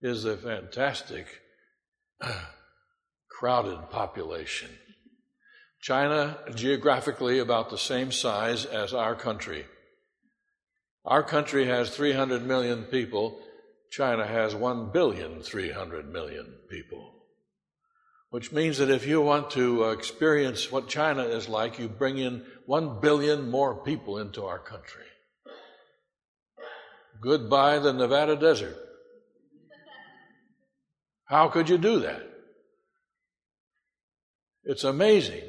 is 0.02 0.24
the 0.24 0.36
fantastic 0.36 1.28
crowded 3.30 3.90
population. 3.90 4.70
China, 5.82 6.38
geographically, 6.56 7.40
about 7.40 7.70
the 7.70 7.78
same 7.78 8.12
size 8.12 8.66
as 8.66 8.94
our 8.94 9.16
country. 9.16 9.66
Our 11.06 11.24
country 11.24 11.66
has 11.66 11.96
300 11.96 12.46
million 12.46 12.84
people. 12.84 13.40
China 13.90 14.28
has 14.28 14.54
1 14.54 14.92
billion 14.92 15.42
300 15.42 16.12
million 16.12 16.54
people. 16.70 17.16
Which 18.30 18.52
means 18.52 18.78
that 18.78 18.92
if 18.92 19.08
you 19.08 19.22
want 19.22 19.52
to 19.52 19.86
experience 19.86 20.72
what 20.72 20.88
China 20.88 21.24
is 21.24 21.50
like, 21.50 21.80
you 21.80 21.88
bring 21.88 22.18
in 22.18 22.46
1 22.66 23.00
billion 23.00 23.50
more 23.50 23.84
people 23.84 24.20
into 24.20 24.46
our 24.46 24.60
country. 24.60 25.06
Goodbye 27.22 27.80
the 27.80 27.94
Nevada 27.94 28.36
desert. 28.36 28.78
How 31.26 31.48
could 31.48 31.70
you 31.70 31.78
do 31.78 32.00
that? 32.00 32.22
It's 34.64 34.84
amazing. 34.84 35.44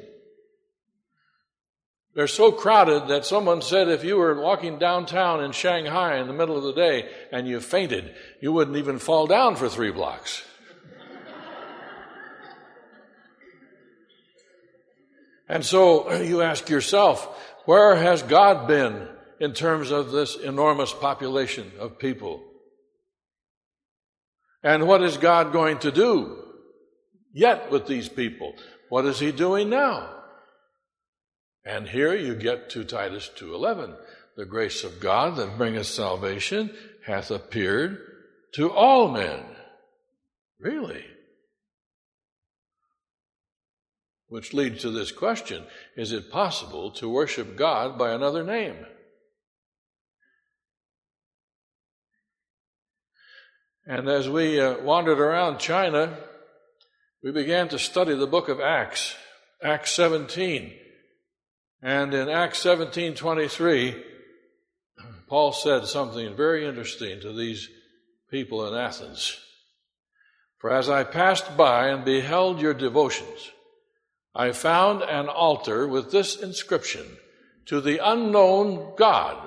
They're 2.13 2.27
so 2.27 2.51
crowded 2.51 3.07
that 3.07 3.25
someone 3.25 3.61
said 3.61 3.87
if 3.87 4.03
you 4.03 4.17
were 4.17 4.37
walking 4.39 4.77
downtown 4.77 5.41
in 5.43 5.53
Shanghai 5.53 6.17
in 6.17 6.27
the 6.27 6.33
middle 6.33 6.57
of 6.57 6.63
the 6.63 6.73
day 6.73 7.09
and 7.31 7.47
you 7.47 7.61
fainted, 7.61 8.13
you 8.41 8.51
wouldn't 8.51 8.75
even 8.75 8.99
fall 8.99 9.27
down 9.27 9.55
for 9.55 9.69
three 9.69 9.91
blocks. 9.91 10.43
and 15.47 15.65
so 15.65 16.11
uh, 16.11 16.15
you 16.15 16.41
ask 16.41 16.67
yourself, 16.67 17.25
where 17.65 17.95
has 17.95 18.23
God 18.23 18.67
been 18.67 19.07
in 19.39 19.53
terms 19.53 19.91
of 19.91 20.11
this 20.11 20.35
enormous 20.35 20.91
population 20.91 21.71
of 21.79 21.97
people? 21.97 22.43
And 24.63 24.85
what 24.85 25.01
is 25.01 25.15
God 25.15 25.53
going 25.53 25.79
to 25.79 25.93
do 25.93 26.43
yet 27.33 27.71
with 27.71 27.87
these 27.87 28.09
people? 28.09 28.53
What 28.89 29.05
is 29.05 29.17
he 29.17 29.31
doing 29.31 29.69
now? 29.69 30.17
And 31.63 31.87
here 31.87 32.15
you 32.15 32.35
get 32.35 32.69
to 32.71 32.83
Titus 32.83 33.29
2:11. 33.35 33.97
The 34.35 34.45
grace 34.45 34.83
of 34.83 34.99
God 34.99 35.35
that 35.35 35.57
bringeth 35.57 35.87
salvation 35.87 36.75
hath 37.05 37.29
appeared 37.29 37.99
to 38.53 38.71
all 38.71 39.09
men. 39.09 39.55
Really? 40.59 41.05
Which 44.27 44.53
leads 44.53 44.81
to 44.81 44.91
this 44.91 45.11
question 45.11 45.65
Is 45.95 46.11
it 46.11 46.31
possible 46.31 46.91
to 46.91 47.09
worship 47.09 47.55
God 47.55 47.97
by 47.97 48.11
another 48.11 48.43
name? 48.43 48.85
And 53.85 54.07
as 54.07 54.29
we 54.29 54.59
uh, 54.59 54.79
wandered 54.79 55.19
around 55.19 55.59
China, 55.59 56.17
we 57.23 57.31
began 57.31 57.67
to 57.69 57.79
study 57.79 58.15
the 58.15 58.27
book 58.27 58.47
of 58.47 58.59
Acts, 58.59 59.15
Acts 59.61 59.91
17. 59.91 60.73
And 61.81 62.13
in 62.13 62.29
Acts 62.29 62.59
17 62.59 63.15
23, 63.15 64.03
Paul 65.27 65.51
said 65.51 65.85
something 65.85 66.35
very 66.35 66.67
interesting 66.67 67.19
to 67.21 67.33
these 67.33 67.69
people 68.29 68.67
in 68.67 68.79
Athens. 68.79 69.39
For 70.59 70.69
as 70.69 70.89
I 70.89 71.03
passed 71.03 71.57
by 71.57 71.87
and 71.87 72.05
beheld 72.05 72.61
your 72.61 72.75
devotions, 72.75 73.51
I 74.35 74.51
found 74.51 75.01
an 75.01 75.27
altar 75.27 75.87
with 75.87 76.11
this 76.11 76.39
inscription 76.39 77.17
to 77.65 77.81
the 77.81 77.97
unknown 77.97 78.93
God. 78.95 79.37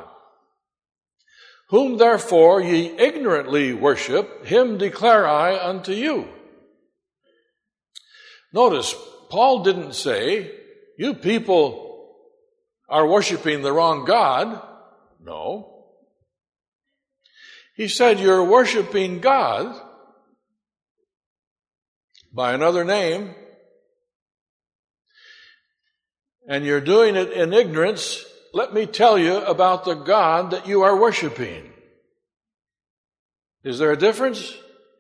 Whom 1.69 1.99
therefore 1.99 2.61
ye 2.61 2.99
ignorantly 2.99 3.73
worship, 3.73 4.45
him 4.45 4.77
declare 4.77 5.27
I 5.27 5.57
unto 5.57 5.93
you. 5.93 6.29
Notice, 8.53 8.95
Paul 9.31 9.63
didn't 9.63 9.95
say, 9.95 10.51
you 10.99 11.15
people 11.15 11.84
are 12.89 13.07
worshiping 13.07 13.63
the 13.63 13.73
wrong 13.73 14.05
God. 14.05 14.61
No. 15.23 15.85
He 17.77 17.89
said, 17.89 18.21
you're 18.21 18.45
worshiping 18.45 19.21
God 19.21 19.75
by 22.33 22.53
another 22.53 22.85
name, 22.85 23.35
and 26.49 26.65
you're 26.65 26.81
doing 26.81 27.17
it 27.17 27.33
in 27.33 27.53
ignorance. 27.53 28.25
Let 28.53 28.73
me 28.73 28.87
tell 28.87 29.19
you 29.19 29.39
about 29.39 29.85
the 29.85 29.95
God 29.95 30.53
that 30.53 30.69
you 30.69 30.83
are 30.83 30.97
worshiping. 30.97 31.73
Is 33.65 33.79
there 33.79 33.93
a 33.93 33.97
difference? 33.97 34.55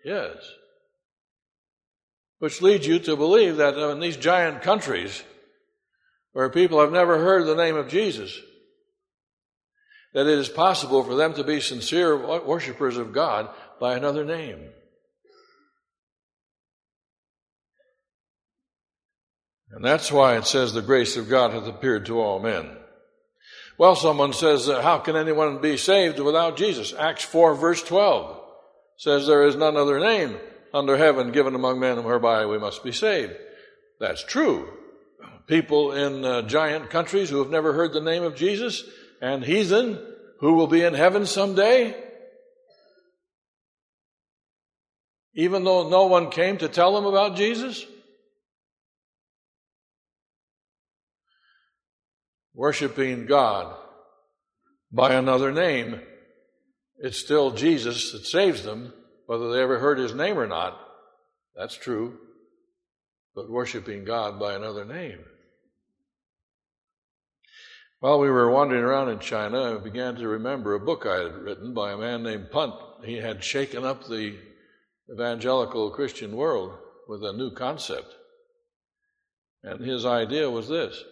Yes 0.04 0.36
which 2.44 2.60
leads 2.60 2.86
you 2.86 2.98
to 2.98 3.16
believe 3.16 3.56
that 3.56 3.74
in 3.78 4.00
these 4.00 4.18
giant 4.18 4.60
countries 4.60 5.22
where 6.34 6.50
people 6.50 6.80
have 6.80 6.92
never 6.92 7.18
heard 7.18 7.46
the 7.46 7.54
name 7.54 7.76
of 7.76 7.88
Jesus, 7.88 8.38
that 10.12 10.26
it 10.26 10.38
is 10.38 10.48
possible 10.48 11.02
for 11.02 11.14
them 11.14 11.32
to 11.34 11.44
be 11.44 11.60
sincere 11.60 12.44
worshippers 12.44 12.96
of 12.98 13.12
God 13.12 13.48
by 13.80 13.96
another 13.96 14.24
name. 14.24 14.68
And 19.70 19.84
that's 19.84 20.12
why 20.12 20.36
it 20.36 20.44
says 20.44 20.72
the 20.72 20.82
grace 20.82 21.16
of 21.16 21.28
God 21.28 21.52
hath 21.52 21.66
appeared 21.66 22.06
to 22.06 22.20
all 22.20 22.40
men. 22.40 22.76
Well, 23.78 23.96
someone 23.96 24.32
says, 24.32 24.68
uh, 24.68 24.82
how 24.82 24.98
can 24.98 25.16
anyone 25.16 25.60
be 25.60 25.76
saved 25.76 26.20
without 26.20 26.56
Jesus? 26.56 26.92
Acts 26.96 27.24
4 27.24 27.54
verse 27.54 27.82
12 27.82 28.40
says 28.98 29.26
there 29.26 29.46
is 29.46 29.56
none 29.56 29.76
other 29.76 29.98
name 29.98 30.38
under 30.72 30.96
heaven 30.96 31.32
given 31.32 31.54
among 31.56 31.80
men 31.80 32.04
whereby 32.04 32.46
we 32.46 32.58
must 32.58 32.84
be 32.84 32.92
saved. 32.92 33.34
That's 33.98 34.22
true. 34.22 34.68
People 35.46 35.92
in 35.92 36.24
uh, 36.24 36.42
giant 36.42 36.90
countries 36.90 37.28
who 37.28 37.38
have 37.38 37.50
never 37.50 37.72
heard 37.72 37.92
the 37.92 38.00
name 38.00 38.22
of 38.22 38.34
Jesus 38.34 38.82
and 39.20 39.44
heathen 39.44 39.98
who 40.40 40.54
will 40.54 40.66
be 40.66 40.82
in 40.82 40.94
heaven 40.94 41.26
someday, 41.26 41.94
even 45.34 45.64
though 45.64 45.88
no 45.88 46.06
one 46.06 46.30
came 46.30 46.58
to 46.58 46.68
tell 46.68 46.94
them 46.94 47.06
about 47.06 47.36
Jesus. 47.36 47.84
Worshipping 52.54 53.26
God 53.26 53.76
by 54.92 55.14
another 55.14 55.52
name, 55.52 56.00
it's 56.98 57.18
still 57.18 57.50
Jesus 57.50 58.12
that 58.12 58.26
saves 58.26 58.62
them 58.62 58.92
whether 59.26 59.52
they 59.52 59.60
ever 59.60 59.78
heard 59.78 59.98
his 59.98 60.14
name 60.14 60.38
or 60.38 60.46
not, 60.46 60.78
that's 61.56 61.76
true. 61.76 62.18
But 63.34 63.50
worshiping 63.50 64.04
God 64.04 64.38
by 64.38 64.54
another 64.54 64.84
name. 64.84 65.24
While 68.04 68.18
we 68.18 68.28
were 68.28 68.50
wandering 68.50 68.84
around 68.84 69.08
in 69.08 69.18
China, 69.18 69.76
I 69.76 69.78
began 69.78 70.16
to 70.16 70.28
remember 70.28 70.74
a 70.74 70.78
book 70.78 71.06
I 71.06 71.22
had 71.22 71.36
written 71.36 71.72
by 71.72 71.92
a 71.92 71.96
man 71.96 72.22
named 72.22 72.50
Punt. 72.50 72.74
He 73.02 73.14
had 73.14 73.42
shaken 73.42 73.82
up 73.82 74.06
the 74.06 74.38
evangelical 75.10 75.90
Christian 75.90 76.36
world 76.36 76.76
with 77.08 77.24
a 77.24 77.32
new 77.32 77.50
concept. 77.52 78.14
And 79.62 79.80
his 79.80 80.04
idea 80.04 80.50
was 80.50 80.68
this 80.68 81.02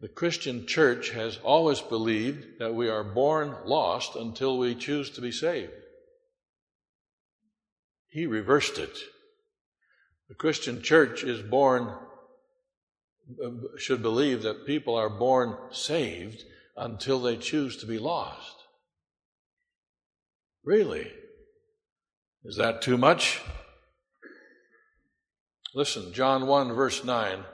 The 0.00 0.08
Christian 0.08 0.66
church 0.66 1.10
has 1.10 1.38
always 1.44 1.80
believed 1.80 2.58
that 2.58 2.74
we 2.74 2.88
are 2.88 3.04
born 3.04 3.54
lost 3.64 4.16
until 4.16 4.58
we 4.58 4.74
choose 4.74 5.08
to 5.10 5.20
be 5.20 5.30
saved. 5.30 5.70
He 8.08 8.26
reversed 8.26 8.76
it. 8.76 8.98
The 10.28 10.34
Christian 10.34 10.82
church 10.82 11.22
is 11.22 11.40
born, 11.42 11.94
should 13.76 14.02
believe 14.02 14.42
that 14.42 14.66
people 14.66 14.94
are 14.96 15.10
born 15.10 15.56
saved 15.70 16.44
until 16.76 17.20
they 17.20 17.36
choose 17.36 17.76
to 17.78 17.86
be 17.86 17.98
lost. 17.98 18.56
Really? 20.64 21.10
Is 22.44 22.56
that 22.56 22.82
too 22.82 22.96
much? 22.96 23.40
Listen, 25.74 26.12
John 26.12 26.46
1, 26.46 26.72
verse 26.72 27.04
9. 27.04 27.44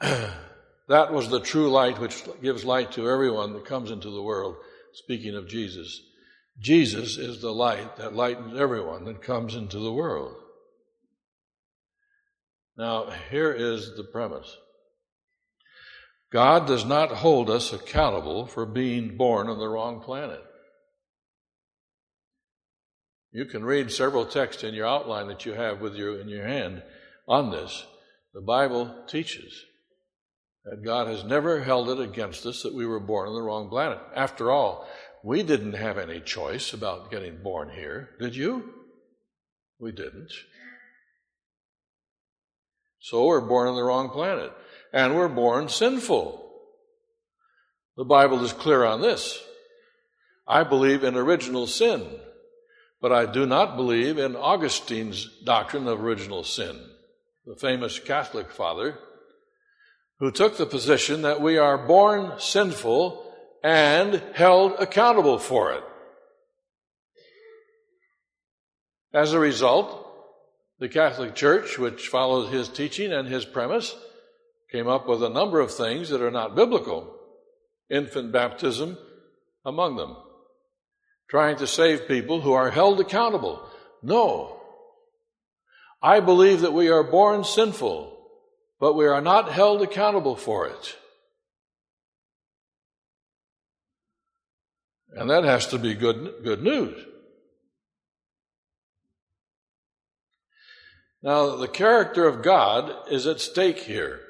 that 0.00 1.12
was 1.12 1.28
the 1.28 1.40
true 1.40 1.70
light 1.70 1.98
which 1.98 2.22
gives 2.42 2.64
light 2.64 2.92
to 2.92 3.08
everyone 3.08 3.52
that 3.54 3.64
comes 3.64 3.90
into 3.90 4.10
the 4.10 4.22
world, 4.22 4.56
speaking 4.92 5.34
of 5.34 5.48
Jesus. 5.48 6.02
Jesus 6.58 7.16
is 7.16 7.40
the 7.40 7.52
light 7.52 7.96
that 7.96 8.14
lightens 8.14 8.58
everyone 8.58 9.04
that 9.04 9.22
comes 9.22 9.54
into 9.54 9.78
the 9.78 9.92
world. 9.92 10.36
Now, 12.76 13.10
here 13.30 13.52
is 13.52 13.96
the 13.96 14.04
premise 14.04 14.56
God 16.32 16.66
does 16.66 16.84
not 16.84 17.10
hold 17.10 17.50
us 17.50 17.72
accountable 17.72 18.46
for 18.46 18.64
being 18.64 19.16
born 19.16 19.48
on 19.48 19.58
the 19.58 19.68
wrong 19.68 20.00
planet. 20.00 20.42
You 23.32 23.44
can 23.44 23.64
read 23.64 23.90
several 23.90 24.26
texts 24.26 24.64
in 24.64 24.74
your 24.74 24.86
outline 24.86 25.28
that 25.28 25.44
you 25.44 25.52
have 25.52 25.80
with 25.80 25.94
you 25.94 26.16
in 26.16 26.28
your 26.28 26.46
hand 26.46 26.82
on 27.28 27.50
this. 27.50 27.86
The 28.34 28.40
Bible 28.40 28.94
teaches 29.06 29.64
that 30.64 30.84
God 30.84 31.06
has 31.08 31.24
never 31.24 31.60
held 31.60 31.88
it 31.90 32.00
against 32.00 32.46
us 32.46 32.62
that 32.62 32.74
we 32.74 32.86
were 32.86 33.00
born 33.00 33.28
on 33.28 33.34
the 33.34 33.42
wrong 33.42 33.68
planet. 33.68 33.98
After 34.14 34.50
all, 34.50 34.88
we 35.22 35.42
didn't 35.42 35.74
have 35.74 35.98
any 35.98 36.20
choice 36.20 36.72
about 36.72 37.10
getting 37.10 37.42
born 37.42 37.70
here, 37.70 38.10
did 38.20 38.34
you? 38.34 38.72
We 39.78 39.92
didn't. 39.92 40.32
So 43.02 43.26
we're 43.26 43.40
born 43.40 43.68
on 43.68 43.74
the 43.74 43.82
wrong 43.82 44.10
planet. 44.10 44.52
And 44.92 45.16
we're 45.16 45.28
born 45.28 45.68
sinful. 45.68 46.38
The 47.96 48.04
Bible 48.04 48.42
is 48.44 48.52
clear 48.52 48.84
on 48.84 49.02
this. 49.02 49.42
I 50.46 50.62
believe 50.64 51.04
in 51.04 51.16
original 51.16 51.66
sin. 51.66 52.06
But 53.00 53.12
I 53.12 53.26
do 53.26 53.44
not 53.44 53.76
believe 53.76 54.18
in 54.18 54.36
Augustine's 54.36 55.28
doctrine 55.44 55.88
of 55.88 56.02
original 56.02 56.44
sin, 56.44 56.78
the 57.44 57.56
famous 57.56 57.98
Catholic 57.98 58.50
father 58.50 58.98
who 60.20 60.30
took 60.30 60.56
the 60.56 60.66
position 60.66 61.22
that 61.22 61.40
we 61.40 61.58
are 61.58 61.76
born 61.76 62.38
sinful 62.38 63.34
and 63.64 64.22
held 64.34 64.74
accountable 64.78 65.36
for 65.36 65.72
it. 65.72 65.82
As 69.12 69.32
a 69.32 69.40
result, 69.40 70.01
the 70.82 70.88
Catholic 70.88 71.36
Church, 71.36 71.78
which 71.78 72.08
followed 72.08 72.48
his 72.48 72.68
teaching 72.68 73.12
and 73.12 73.28
his 73.28 73.44
premise, 73.44 73.94
came 74.68 74.88
up 74.88 75.06
with 75.06 75.22
a 75.22 75.28
number 75.28 75.60
of 75.60 75.72
things 75.72 76.08
that 76.08 76.20
are 76.20 76.30
not 76.30 76.56
biblical, 76.56 77.14
infant 77.88 78.32
baptism 78.32 78.98
among 79.64 79.94
them 79.94 80.16
trying 81.32 81.56
to 81.56 81.66
save 81.66 82.06
people 82.06 82.42
who 82.42 82.52
are 82.52 82.70
held 82.70 83.00
accountable. 83.00 83.66
No. 84.02 84.60
I 86.02 86.20
believe 86.20 86.60
that 86.60 86.74
we 86.74 86.90
are 86.90 87.02
born 87.02 87.44
sinful, 87.44 88.18
but 88.78 88.92
we 88.92 89.06
are 89.06 89.22
not 89.22 89.50
held 89.50 89.80
accountable 89.80 90.36
for 90.36 90.66
it. 90.66 90.98
And 95.14 95.30
that 95.30 95.44
has 95.44 95.68
to 95.68 95.78
be 95.78 95.94
good, 95.94 96.42
good 96.44 96.62
news. 96.62 97.02
Now, 101.22 101.56
the 101.56 101.68
character 101.68 102.26
of 102.26 102.42
God 102.42 102.92
is 103.10 103.26
at 103.26 103.40
stake 103.40 103.78
here. 103.78 104.20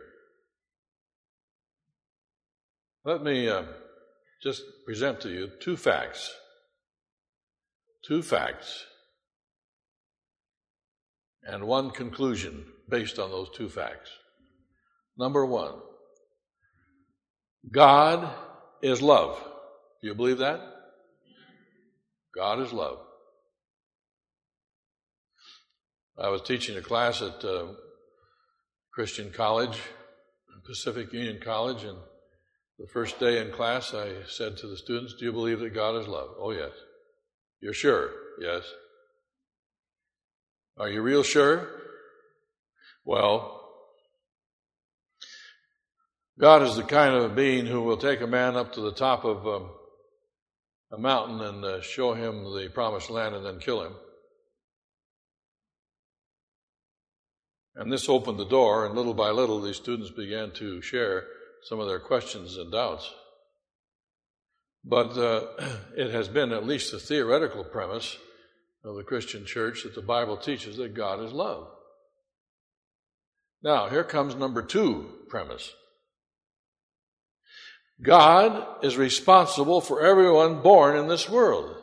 Let 3.04 3.22
me 3.22 3.48
uh, 3.48 3.64
just 4.42 4.62
present 4.84 5.20
to 5.22 5.30
you 5.30 5.50
two 5.60 5.76
facts 5.76 6.32
two 8.02 8.22
facts 8.22 8.84
and 11.44 11.64
one 11.66 11.90
conclusion 11.90 12.64
based 12.88 13.18
on 13.18 13.30
those 13.30 13.48
two 13.50 13.68
facts. 13.68 14.10
Number 15.16 15.46
one, 15.46 15.74
God 17.70 18.28
is 18.82 19.00
love. 19.00 19.38
Do 20.00 20.08
you 20.08 20.14
believe 20.14 20.38
that? 20.38 20.60
God 22.34 22.60
is 22.60 22.72
love. 22.72 22.98
I 26.22 26.28
was 26.28 26.42
teaching 26.42 26.76
a 26.76 26.82
class 26.82 27.20
at 27.20 27.44
uh, 27.44 27.66
Christian 28.94 29.32
College, 29.32 29.80
Pacific 30.64 31.12
Union 31.12 31.40
College, 31.42 31.82
and 31.82 31.98
the 32.78 32.86
first 32.86 33.18
day 33.18 33.40
in 33.40 33.50
class 33.50 33.92
I 33.92 34.22
said 34.28 34.56
to 34.58 34.68
the 34.68 34.76
students, 34.76 35.14
Do 35.18 35.24
you 35.24 35.32
believe 35.32 35.58
that 35.58 35.74
God 35.74 36.00
is 36.00 36.06
love? 36.06 36.28
Oh, 36.38 36.52
yes. 36.52 36.70
You're 37.60 37.72
sure? 37.72 38.10
Yes. 38.40 38.62
Are 40.78 40.88
you 40.88 41.02
real 41.02 41.24
sure? 41.24 41.68
Well, 43.04 43.60
God 46.38 46.62
is 46.62 46.76
the 46.76 46.84
kind 46.84 47.16
of 47.16 47.34
being 47.34 47.66
who 47.66 47.80
will 47.82 47.96
take 47.96 48.20
a 48.20 48.28
man 48.28 48.54
up 48.54 48.74
to 48.74 48.80
the 48.80 48.92
top 48.92 49.24
of 49.24 49.44
um, 49.44 49.70
a 50.92 50.98
mountain 50.98 51.40
and 51.40 51.64
uh, 51.64 51.80
show 51.82 52.14
him 52.14 52.44
the 52.44 52.70
promised 52.72 53.10
land 53.10 53.34
and 53.34 53.44
then 53.44 53.58
kill 53.58 53.82
him. 53.82 53.94
And 57.74 57.90
this 57.90 58.08
opened 58.08 58.38
the 58.38 58.44
door, 58.44 58.84
and 58.84 58.94
little 58.94 59.14
by 59.14 59.30
little, 59.30 59.60
these 59.60 59.76
students 59.76 60.10
began 60.10 60.50
to 60.52 60.82
share 60.82 61.24
some 61.64 61.80
of 61.80 61.88
their 61.88 62.00
questions 62.00 62.56
and 62.56 62.70
doubts. 62.70 63.10
But 64.84 65.16
uh, 65.16 65.46
it 65.96 66.10
has 66.10 66.28
been 66.28 66.52
at 66.52 66.66
least 66.66 66.92
the 66.92 66.98
theoretical 66.98 67.64
premise 67.64 68.16
of 68.84 68.96
the 68.96 69.04
Christian 69.04 69.46
church 69.46 69.84
that 69.84 69.94
the 69.94 70.02
Bible 70.02 70.36
teaches 70.36 70.76
that 70.76 70.94
God 70.94 71.22
is 71.22 71.32
love. 71.32 71.68
Now, 73.62 73.88
here 73.88 74.04
comes 74.04 74.34
number 74.34 74.62
two 74.62 75.08
premise 75.28 75.72
God 78.02 78.84
is 78.84 78.96
responsible 78.96 79.80
for 79.80 80.02
everyone 80.02 80.62
born 80.62 80.96
in 80.96 81.06
this 81.06 81.28
world. 81.28 81.76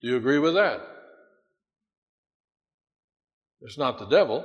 Do 0.00 0.08
you 0.08 0.16
agree 0.16 0.38
with 0.38 0.54
that? 0.54 0.80
It's 3.62 3.78
not 3.78 3.98
the 3.98 4.06
devil. 4.06 4.44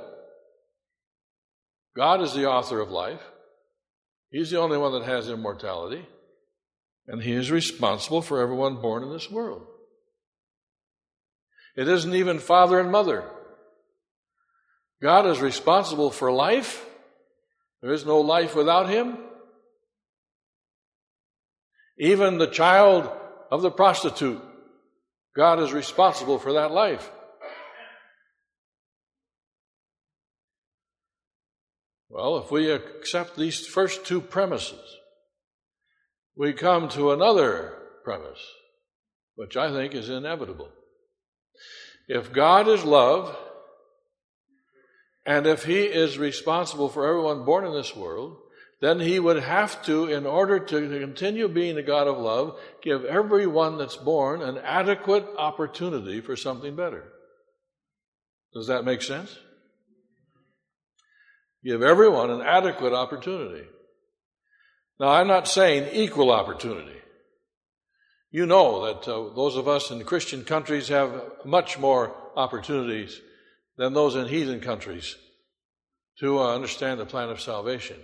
God 1.96 2.20
is 2.20 2.34
the 2.34 2.46
author 2.46 2.80
of 2.80 2.90
life. 2.90 3.22
He's 4.30 4.50
the 4.50 4.60
only 4.60 4.76
one 4.76 4.92
that 4.92 5.04
has 5.04 5.28
immortality 5.28 6.06
and 7.08 7.22
He 7.22 7.32
is 7.32 7.50
responsible 7.50 8.22
for 8.22 8.40
everyone 8.40 8.80
born 8.80 9.02
in 9.02 9.12
this 9.12 9.30
world. 9.30 9.66
It 11.76 11.88
isn't 11.88 12.14
even 12.14 12.38
father 12.38 12.80
and 12.80 12.90
mother. 12.90 13.24
God 15.02 15.26
is 15.26 15.40
responsible 15.40 16.10
for 16.10 16.32
life. 16.32 16.84
There 17.82 17.92
is 17.92 18.06
no 18.06 18.20
life 18.20 18.54
without 18.54 18.88
Him. 18.88 19.18
Even 21.98 22.38
the 22.38 22.46
child 22.46 23.10
of 23.50 23.62
the 23.62 23.70
prostitute, 23.70 24.42
God 25.34 25.60
is 25.60 25.72
responsible 25.72 26.38
for 26.38 26.54
that 26.54 26.72
life. 26.72 27.10
Well, 32.08 32.38
if 32.38 32.50
we 32.50 32.70
accept 32.70 33.36
these 33.36 33.66
first 33.66 34.04
two 34.04 34.20
premises, 34.20 34.96
we 36.36 36.52
come 36.52 36.88
to 36.90 37.12
another 37.12 37.74
premise, 38.04 38.44
which 39.34 39.56
I 39.56 39.72
think 39.72 39.94
is 39.94 40.08
inevitable. 40.08 40.68
If 42.08 42.32
God 42.32 42.68
is 42.68 42.84
love, 42.84 43.36
and 45.24 45.46
if 45.46 45.64
He 45.64 45.82
is 45.82 46.18
responsible 46.18 46.88
for 46.88 47.06
everyone 47.06 47.44
born 47.44 47.66
in 47.66 47.72
this 47.72 47.96
world, 47.96 48.36
then 48.80 49.00
He 49.00 49.18
would 49.18 49.42
have 49.42 49.82
to, 49.86 50.06
in 50.06 50.26
order 50.26 50.60
to 50.60 51.00
continue 51.00 51.48
being 51.48 51.76
a 51.76 51.82
God 51.82 52.06
of 52.06 52.18
love, 52.18 52.58
give 52.82 53.04
everyone 53.04 53.78
that's 53.78 53.96
born 53.96 54.42
an 54.42 54.58
adequate 54.58 55.26
opportunity 55.36 56.20
for 56.20 56.36
something 56.36 56.76
better. 56.76 57.04
Does 58.54 58.68
that 58.68 58.84
make 58.84 59.02
sense? 59.02 59.36
Give 61.66 61.82
everyone 61.82 62.30
an 62.30 62.42
adequate 62.42 62.92
opportunity. 62.92 63.66
Now, 65.00 65.08
I'm 65.08 65.26
not 65.26 65.48
saying 65.48 65.88
equal 65.92 66.30
opportunity. 66.30 66.96
You 68.30 68.46
know 68.46 68.86
that 68.86 69.08
uh, 69.08 69.34
those 69.34 69.56
of 69.56 69.66
us 69.66 69.90
in 69.90 70.04
Christian 70.04 70.44
countries 70.44 70.86
have 70.88 71.10
much 71.44 71.76
more 71.76 72.14
opportunities 72.36 73.20
than 73.76 73.94
those 73.94 74.14
in 74.14 74.28
heathen 74.28 74.60
countries 74.60 75.16
to 76.20 76.38
uh, 76.38 76.54
understand 76.54 77.00
the 77.00 77.04
plan 77.04 77.30
of 77.30 77.40
salvation. 77.40 77.96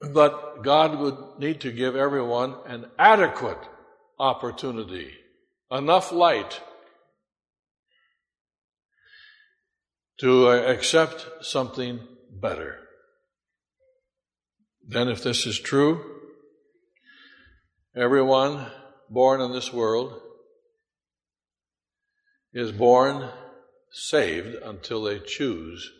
But 0.00 0.64
God 0.64 0.98
would 0.98 1.16
need 1.38 1.60
to 1.60 1.70
give 1.70 1.94
everyone 1.94 2.56
an 2.66 2.86
adequate 2.98 3.68
opportunity, 4.18 5.12
enough 5.70 6.10
light 6.10 6.60
to 10.18 10.48
accept 10.48 11.24
something 11.40 12.00
better. 12.40 12.78
Then, 14.86 15.08
if 15.08 15.22
this 15.22 15.46
is 15.46 15.58
true, 15.58 16.04
everyone 17.96 18.66
born 19.08 19.40
in 19.40 19.52
this 19.52 19.72
world 19.72 20.20
is 22.52 22.72
born 22.72 23.30
saved 23.90 24.54
until 24.62 25.02
they 25.02 25.20
choose 25.20 25.90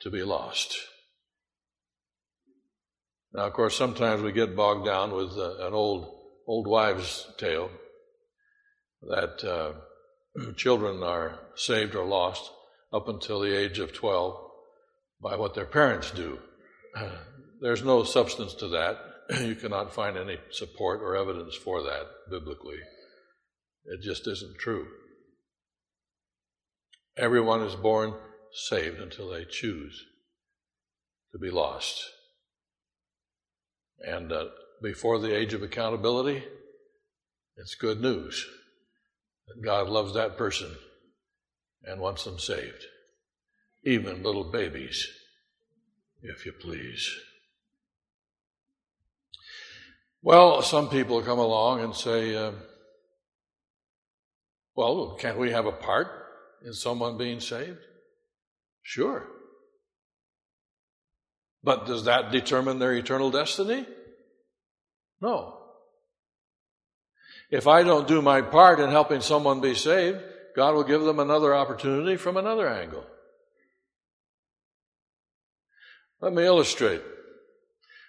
to 0.00 0.10
be 0.10 0.22
lost. 0.22 0.76
Now, 3.32 3.46
of 3.46 3.52
course, 3.52 3.76
sometimes 3.76 4.22
we 4.22 4.32
get 4.32 4.56
bogged 4.56 4.86
down 4.86 5.12
with 5.12 5.32
uh, 5.32 5.66
an 5.66 5.74
old 5.74 6.12
old 6.46 6.66
wives' 6.66 7.26
tale 7.38 7.70
that 9.02 9.44
uh, 9.44 10.52
children 10.56 11.02
are 11.02 11.40
saved 11.54 11.94
or 11.94 12.06
lost 12.06 12.50
up 12.92 13.08
until 13.08 13.40
the 13.40 13.56
age 13.56 13.78
of 13.78 13.92
12 13.92 14.45
by 15.20 15.36
what 15.36 15.54
their 15.54 15.66
parents 15.66 16.10
do. 16.10 16.38
There's 17.60 17.82
no 17.82 18.04
substance 18.04 18.54
to 18.54 18.68
that. 18.68 18.98
You 19.40 19.56
cannot 19.56 19.92
find 19.92 20.16
any 20.16 20.38
support 20.52 21.00
or 21.02 21.16
evidence 21.16 21.56
for 21.56 21.82
that 21.82 22.06
biblically. 22.30 22.78
It 23.84 24.00
just 24.00 24.28
isn't 24.28 24.58
true. 24.58 24.86
Everyone 27.16 27.62
is 27.62 27.74
born 27.74 28.14
saved 28.52 29.00
until 29.00 29.30
they 29.30 29.44
choose 29.44 30.04
to 31.32 31.38
be 31.38 31.50
lost. 31.50 32.04
And 34.00 34.30
uh, 34.30 34.44
before 34.82 35.18
the 35.18 35.36
age 35.36 35.54
of 35.54 35.62
accountability, 35.62 36.44
it's 37.56 37.74
good 37.74 38.00
news 38.00 38.46
that 39.48 39.64
God 39.64 39.88
loves 39.88 40.14
that 40.14 40.36
person 40.36 40.70
and 41.82 42.00
wants 42.00 42.24
them 42.24 42.38
saved. 42.38 42.84
Even 43.86 44.24
little 44.24 44.50
babies, 44.50 45.06
if 46.20 46.44
you 46.44 46.52
please. 46.52 47.08
Well, 50.22 50.60
some 50.60 50.88
people 50.88 51.22
come 51.22 51.38
along 51.38 51.82
and 51.82 51.94
say, 51.94 52.34
uh, 52.34 52.50
well, 54.74 55.16
can't 55.20 55.38
we 55.38 55.52
have 55.52 55.66
a 55.66 55.72
part 55.72 56.08
in 56.64 56.72
someone 56.72 57.16
being 57.16 57.38
saved? 57.38 57.78
Sure. 58.82 59.28
But 61.62 61.86
does 61.86 62.06
that 62.06 62.32
determine 62.32 62.80
their 62.80 62.92
eternal 62.92 63.30
destiny? 63.30 63.86
No. 65.20 65.58
If 67.52 67.68
I 67.68 67.84
don't 67.84 68.08
do 68.08 68.20
my 68.20 68.42
part 68.42 68.80
in 68.80 68.90
helping 68.90 69.20
someone 69.20 69.60
be 69.60 69.76
saved, 69.76 70.18
God 70.56 70.74
will 70.74 70.82
give 70.82 71.02
them 71.02 71.20
another 71.20 71.54
opportunity 71.54 72.16
from 72.16 72.36
another 72.36 72.68
angle. 72.68 73.04
Let 76.20 76.32
me 76.32 76.44
illustrate. 76.44 77.02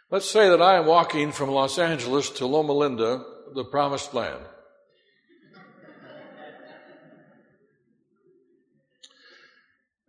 Let's 0.10 0.30
say 0.30 0.50
that 0.50 0.62
I 0.62 0.78
am 0.78 0.86
walking 0.86 1.32
from 1.32 1.50
Los 1.50 1.78
Angeles 1.78 2.30
to 2.32 2.46
Loma 2.46 2.72
Linda, 2.72 3.24
the 3.54 3.66
promised 3.66 4.14
land. 4.14 4.44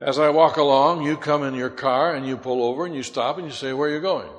As 0.00 0.20
I 0.20 0.28
walk 0.28 0.56
along, 0.56 1.02
you 1.02 1.16
come 1.16 1.42
in 1.42 1.54
your 1.54 1.70
car 1.70 2.14
and 2.14 2.24
you 2.24 2.36
pull 2.36 2.62
over 2.62 2.86
and 2.86 2.94
you 2.94 3.02
stop 3.02 3.36
and 3.36 3.46
you 3.46 3.52
say, 3.52 3.72
Where 3.72 3.90
are 3.90 3.94
you 3.94 4.00
going? 4.00 4.30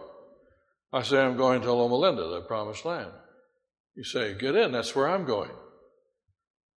I 0.93 1.03
say, 1.03 1.19
I'm 1.19 1.35
going 1.35 1.61
to 1.61 1.73
Loma 1.73 1.95
Linda, 1.95 2.25
the 2.29 2.41
promised 2.41 2.85
land. 2.85 3.11
You 3.95 4.05
say, 4.05 4.35
Get 4.35 4.55
in, 4.55 4.71
that's 4.71 4.95
where 4.95 5.09
I'm 5.09 5.25
going. 5.25 5.51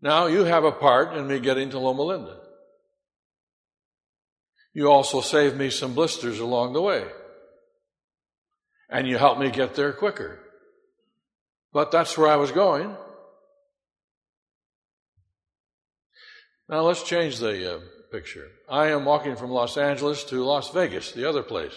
Now 0.01 0.27
you 0.27 0.45
have 0.45 0.65
a 0.65 0.73
part 0.73 1.15
in 1.15 1.27
me 1.27 1.41
getting 1.41 1.69
to 1.71 1.79
Loma 1.79 2.03
Linda. 2.03 2.41
You 4.73 4.91
also 4.91 5.21
saved 5.21 5.57
me 5.57 5.71
some 5.71 5.95
blisters 5.95 6.39
along 6.39 6.73
the 6.73 6.83
way. 6.83 7.05
And 8.89 9.07
you 9.07 9.19
helped 9.19 9.41
me 9.41 9.51
get 9.51 9.75
there 9.75 9.93
quicker. 9.93 10.39
But 11.73 11.91
that's 11.91 12.17
where 12.17 12.29
I 12.29 12.37
was 12.37 12.51
going. 12.51 12.97
Now 16.69 16.83
let's 16.83 17.03
change 17.03 17.39
the 17.39 17.77
uh, 17.77 17.81
picture. 18.13 18.49
I 18.69 18.89
am 18.89 19.05
walking 19.05 19.35
from 19.37 19.51
Los 19.51 19.77
Angeles 19.77 20.25
to 20.25 20.45
Las 20.45 20.71
Vegas, 20.71 21.13
the 21.13 21.29
other 21.29 21.43
place. 21.43 21.73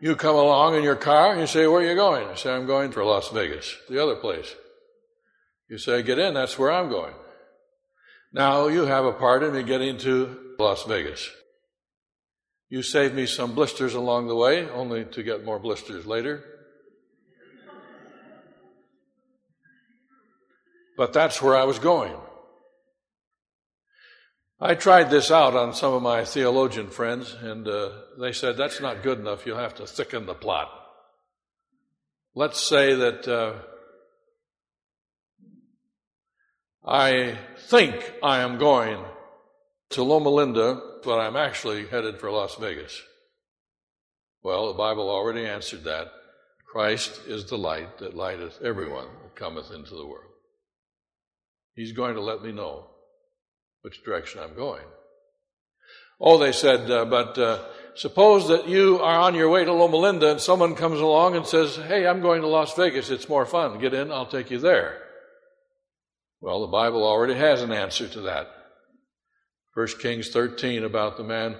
you 0.00 0.16
come 0.16 0.34
along 0.34 0.74
in 0.74 0.82
your 0.82 0.96
car 0.96 1.30
and 1.30 1.40
you 1.40 1.46
say, 1.46 1.68
Where 1.68 1.80
are 1.80 1.88
you 1.88 1.94
going? 1.94 2.26
I 2.28 2.34
say, 2.34 2.52
I'm 2.52 2.66
going 2.66 2.90
for 2.90 3.04
Las 3.04 3.28
Vegas, 3.30 3.76
the 3.88 4.02
other 4.02 4.16
place. 4.16 4.52
You 5.72 5.78
say, 5.78 6.02
Get 6.02 6.18
in, 6.18 6.34
that's 6.34 6.58
where 6.58 6.70
I'm 6.70 6.90
going. 6.90 7.14
Now 8.30 8.66
you 8.66 8.84
have 8.84 9.06
a 9.06 9.12
part 9.14 9.42
in 9.42 9.54
me 9.54 9.62
getting 9.62 9.96
to 10.00 10.54
Las 10.58 10.84
Vegas. 10.84 11.30
You 12.68 12.82
saved 12.82 13.14
me 13.14 13.24
some 13.24 13.54
blisters 13.54 13.94
along 13.94 14.26
the 14.26 14.36
way, 14.36 14.68
only 14.68 15.06
to 15.06 15.22
get 15.22 15.46
more 15.46 15.58
blisters 15.58 16.04
later. 16.04 16.44
But 20.98 21.14
that's 21.14 21.40
where 21.40 21.56
I 21.56 21.64
was 21.64 21.78
going. 21.78 22.16
I 24.60 24.74
tried 24.74 25.08
this 25.08 25.30
out 25.30 25.56
on 25.56 25.72
some 25.72 25.94
of 25.94 26.02
my 26.02 26.26
theologian 26.26 26.90
friends, 26.90 27.32
and 27.32 27.66
uh, 27.66 27.92
they 28.20 28.32
said 28.32 28.58
that's 28.58 28.82
not 28.82 29.02
good 29.02 29.18
enough. 29.18 29.46
You'll 29.46 29.56
have 29.56 29.76
to 29.76 29.86
thicken 29.86 30.26
the 30.26 30.34
plot. 30.34 30.68
Let's 32.34 32.60
say 32.60 32.94
that 32.94 33.26
uh, 33.26 33.71
I 36.84 37.38
think 37.68 38.12
I 38.22 38.40
am 38.40 38.58
going 38.58 39.04
to 39.90 40.02
Loma 40.02 40.30
Linda, 40.30 40.80
but 41.04 41.20
I'm 41.20 41.36
actually 41.36 41.86
headed 41.86 42.18
for 42.18 42.30
Las 42.30 42.56
Vegas. 42.56 43.00
Well, 44.42 44.68
the 44.68 44.78
Bible 44.78 45.08
already 45.08 45.46
answered 45.46 45.84
that. 45.84 46.08
Christ 46.66 47.20
is 47.26 47.44
the 47.46 47.58
light 47.58 47.98
that 47.98 48.16
lighteth 48.16 48.60
everyone 48.62 49.06
that 49.22 49.36
cometh 49.36 49.70
into 49.70 49.94
the 49.94 50.06
world. 50.06 50.32
He's 51.74 51.92
going 51.92 52.14
to 52.14 52.20
let 52.20 52.42
me 52.42 52.50
know 52.50 52.86
which 53.82 54.02
direction 54.02 54.40
I'm 54.42 54.56
going. 54.56 54.84
Oh, 56.20 56.38
they 56.38 56.52
said, 56.52 56.90
uh, 56.90 57.04
but 57.04 57.38
uh, 57.38 57.64
suppose 57.94 58.48
that 58.48 58.68
you 58.68 59.00
are 59.00 59.20
on 59.20 59.34
your 59.34 59.50
way 59.50 59.64
to 59.64 59.72
Loma 59.72 59.96
Linda 59.96 60.30
and 60.30 60.40
someone 60.40 60.74
comes 60.74 61.00
along 61.00 61.36
and 61.36 61.46
says, 61.46 61.76
Hey, 61.76 62.06
I'm 62.06 62.20
going 62.20 62.40
to 62.40 62.48
Las 62.48 62.74
Vegas. 62.74 63.10
It's 63.10 63.28
more 63.28 63.46
fun. 63.46 63.78
Get 63.78 63.94
in, 63.94 64.10
I'll 64.10 64.26
take 64.26 64.50
you 64.50 64.58
there. 64.58 65.01
Well, 66.42 66.60
the 66.60 66.66
Bible 66.66 67.04
already 67.04 67.34
has 67.34 67.62
an 67.62 67.72
answer 67.72 68.06
to 68.08 68.20
that. 68.22 68.48
1 69.74 69.86
Kings 70.00 70.28
13 70.28 70.84
about 70.84 71.16
the 71.16 71.24
man 71.24 71.56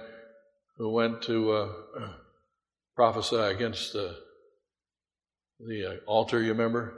who 0.77 0.91
went 0.91 1.23
to 1.23 1.51
uh, 1.51 1.69
prophesy 2.95 3.37
against 3.37 3.93
the, 3.93 4.15
the 5.59 5.85
uh, 5.85 5.95
altar, 6.05 6.39
you 6.39 6.51
remember? 6.51 6.93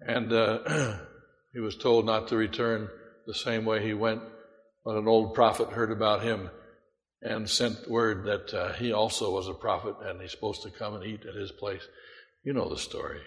And 0.00 0.32
uh, 0.32 0.98
He 1.52 1.60
was 1.60 1.76
told 1.76 2.06
not 2.06 2.28
to 2.28 2.36
return 2.36 2.88
the 3.26 3.34
same 3.34 3.64
way 3.64 3.82
he 3.82 3.94
went, 3.94 4.22
but 4.84 4.96
an 4.96 5.08
old 5.08 5.34
prophet 5.34 5.70
heard 5.70 5.90
about 5.90 6.22
him 6.22 6.50
and 7.22 7.48
sent 7.48 7.90
word 7.90 8.26
that 8.26 8.54
uh, 8.54 8.72
he 8.74 8.92
also 8.92 9.32
was 9.32 9.48
a 9.48 9.54
prophet 9.54 9.96
and 10.02 10.20
he's 10.20 10.30
supposed 10.30 10.62
to 10.62 10.70
come 10.70 10.94
and 10.94 11.04
eat 11.04 11.24
at 11.26 11.34
his 11.34 11.50
place. 11.50 11.86
You 12.44 12.52
know 12.52 12.68
the 12.68 12.76
story. 12.76 13.20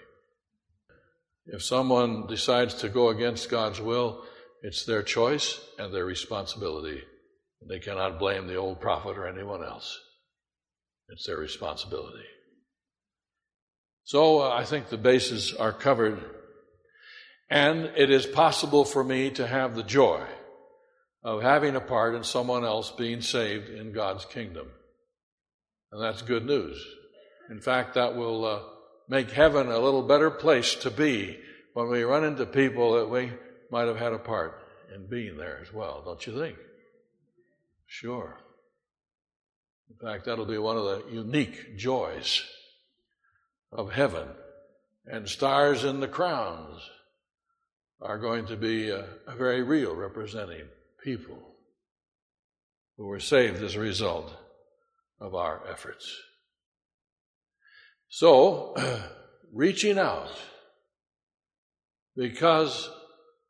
If 1.46 1.62
someone 1.62 2.26
decides 2.26 2.74
to 2.74 2.88
go 2.88 3.08
against 3.08 3.50
God's 3.50 3.80
will, 3.80 4.24
it's 4.62 4.84
their 4.84 5.02
choice 5.02 5.60
and 5.78 5.92
their 5.92 6.04
responsibility. 6.04 7.02
They 7.68 7.80
cannot 7.80 8.18
blame 8.18 8.46
the 8.46 8.56
old 8.56 8.80
prophet 8.80 9.18
or 9.18 9.26
anyone 9.26 9.64
else. 9.64 9.98
It's 11.08 11.26
their 11.26 11.36
responsibility. 11.36 12.24
So 14.04 14.40
uh, 14.40 14.50
I 14.50 14.64
think 14.64 14.88
the 14.88 14.96
bases 14.96 15.54
are 15.54 15.72
covered 15.72 16.22
and 17.50 17.90
it 17.96 18.10
is 18.10 18.24
possible 18.24 18.84
for 18.84 19.04
me 19.04 19.30
to 19.32 19.46
have 19.46 19.74
the 19.74 19.82
joy 19.82 20.24
of 21.22 21.42
having 21.42 21.76
a 21.76 21.80
part 21.80 22.14
in 22.14 22.24
someone 22.24 22.64
else 22.64 22.90
being 22.90 23.20
saved 23.20 23.68
in 23.68 23.92
God's 23.92 24.24
kingdom. 24.24 24.68
And 25.92 26.02
that's 26.02 26.22
good 26.22 26.46
news. 26.46 26.82
In 27.50 27.60
fact, 27.60 27.94
that 27.94 28.16
will 28.16 28.44
uh, 28.46 28.60
make 29.08 29.30
heaven 29.30 29.68
a 29.68 29.78
little 29.78 30.02
better 30.02 30.30
place 30.30 30.74
to 30.76 30.90
be 30.90 31.38
when 31.74 31.88
we 31.88 32.02
run 32.02 32.24
into 32.24 32.46
people 32.46 32.92
that 32.94 33.10
we 33.10 33.32
might 33.70 33.88
have 33.88 33.98
had 33.98 34.12
a 34.12 34.18
part 34.18 34.58
in 34.94 35.06
being 35.08 35.36
there 35.36 35.58
as 35.62 35.72
well, 35.72 36.02
don't 36.04 36.26
you 36.26 36.38
think? 36.38 36.56
Sure. 37.86 38.38
In 39.90 39.96
fact, 39.96 40.24
that'll 40.24 40.46
be 40.46 40.58
one 40.58 40.76
of 40.76 40.84
the 40.84 41.04
unique 41.12 41.76
joys 41.76 42.42
of 43.70 43.92
heaven 43.92 44.28
and 45.06 45.28
stars 45.28 45.84
in 45.84 46.00
the 46.00 46.08
crowns 46.08 46.80
are 48.00 48.18
going 48.18 48.46
to 48.46 48.56
be 48.56 48.90
uh, 48.90 49.02
very 49.36 49.62
real, 49.62 49.94
representing 49.94 50.66
people. 51.02 51.38
who 52.96 53.06
were 53.06 53.20
saved 53.20 53.62
as 53.62 53.74
a 53.74 53.80
result 53.80 54.32
of 55.20 55.34
our 55.34 55.62
efforts. 55.68 56.14
So, 58.14 58.74
reaching 59.54 59.98
out 59.98 60.28
because 62.14 62.90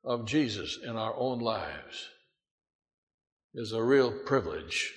of 0.05 0.25
Jesus 0.25 0.79
in 0.81 0.95
our 0.95 1.13
own 1.17 1.41
lives 1.41 2.07
is 3.55 3.73
a 3.73 3.83
real 3.83 4.13
privilege. 4.13 4.93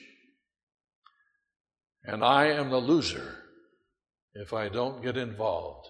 And 2.04 2.23
I 2.23 2.49
am 2.49 2.69
the 2.69 2.78
loser 2.78 3.38
if 4.36 4.54
I 4.54 4.69
don't 4.69 5.01
get 5.01 5.17
involved 5.17 5.88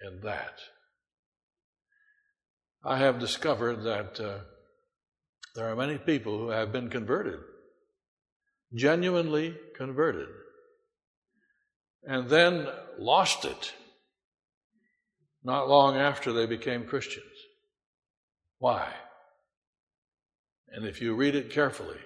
in 0.00 0.20
that. 0.20 0.60
I 2.84 2.98
have 2.98 3.18
discovered 3.18 3.82
that 3.82 4.20
uh, 4.20 4.38
there 5.56 5.68
are 5.68 5.74
many 5.74 5.98
people 5.98 6.38
who 6.38 6.50
have 6.50 6.70
been 6.70 6.90
converted, 6.90 7.40
genuinely 8.72 9.56
converted, 9.76 10.28
and 12.06 12.28
then 12.28 12.68
lost 12.98 13.44
it 13.44 13.74
not 15.42 15.68
long 15.68 15.96
after 15.96 16.32
they 16.32 16.46
became 16.46 16.86
Christians. 16.86 17.24
Why? 18.58 18.88
And 20.72 20.84
if 20.84 21.00
you 21.00 21.14
read 21.14 21.34
it 21.34 21.50
carefully, 21.50 21.98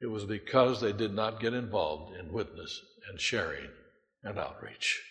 it 0.00 0.06
was 0.06 0.24
because 0.24 0.80
they 0.80 0.92
did 0.92 1.12
not 1.12 1.40
get 1.40 1.52
involved 1.52 2.16
in 2.16 2.32
witness 2.32 2.80
and 3.08 3.20
sharing 3.20 3.68
and 4.22 4.38
outreach. 4.38 5.02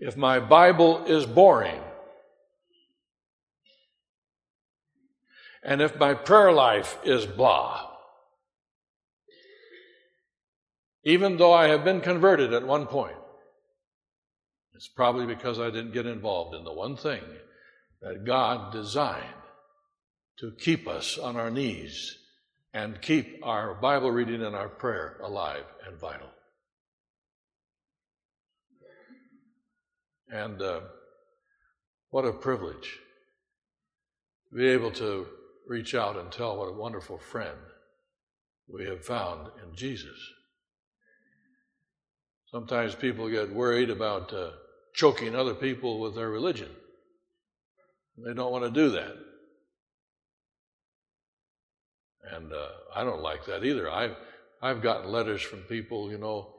If 0.00 0.16
my 0.16 0.40
Bible 0.40 1.04
is 1.04 1.26
boring, 1.26 1.80
and 5.62 5.80
if 5.80 5.98
my 5.98 6.14
prayer 6.14 6.52
life 6.52 6.98
is 7.04 7.26
blah, 7.26 7.93
even 11.04 11.36
though 11.36 11.52
I 11.52 11.68
have 11.68 11.84
been 11.84 12.00
converted 12.00 12.52
at 12.52 12.66
one 12.66 12.86
point, 12.86 13.16
it's 14.74 14.88
probably 14.88 15.26
because 15.26 15.60
I 15.60 15.66
didn't 15.70 15.92
get 15.92 16.06
involved 16.06 16.54
in 16.56 16.64
the 16.64 16.72
one 16.72 16.96
thing 16.96 17.22
that 18.00 18.24
God 18.24 18.72
designed 18.72 19.24
to 20.38 20.52
keep 20.58 20.88
us 20.88 21.16
on 21.16 21.36
our 21.36 21.50
knees 21.50 22.16
and 22.72 23.00
keep 23.00 23.38
our 23.44 23.74
Bible 23.74 24.10
reading 24.10 24.42
and 24.42 24.56
our 24.56 24.68
prayer 24.68 25.16
alive 25.22 25.64
and 25.86 25.98
vital. 25.98 26.28
And 30.28 30.60
uh, 30.60 30.80
what 32.10 32.24
a 32.24 32.32
privilege 32.32 32.98
to 34.50 34.56
be 34.56 34.66
able 34.66 34.90
to 34.92 35.26
reach 35.68 35.94
out 35.94 36.16
and 36.16 36.32
tell 36.32 36.56
what 36.56 36.68
a 36.68 36.72
wonderful 36.72 37.18
friend 37.18 37.58
we 38.68 38.86
have 38.86 39.04
found 39.04 39.48
in 39.62 39.76
Jesus. 39.76 40.18
Sometimes 42.54 42.94
people 42.94 43.28
get 43.28 43.52
worried 43.52 43.90
about 43.90 44.32
uh, 44.32 44.50
choking 44.94 45.34
other 45.34 45.54
people 45.54 45.98
with 45.98 46.14
their 46.14 46.30
religion. 46.30 46.68
They 48.16 48.32
don't 48.32 48.52
want 48.52 48.62
to 48.62 48.70
do 48.70 48.90
that. 48.90 49.16
And 52.30 52.52
uh, 52.52 52.68
I 52.94 53.02
don't 53.02 53.22
like 53.22 53.46
that 53.46 53.64
either. 53.64 53.90
I've, 53.90 54.14
I've 54.62 54.82
gotten 54.82 55.10
letters 55.10 55.42
from 55.42 55.62
people, 55.62 56.12
you 56.12 56.18
know, 56.18 56.54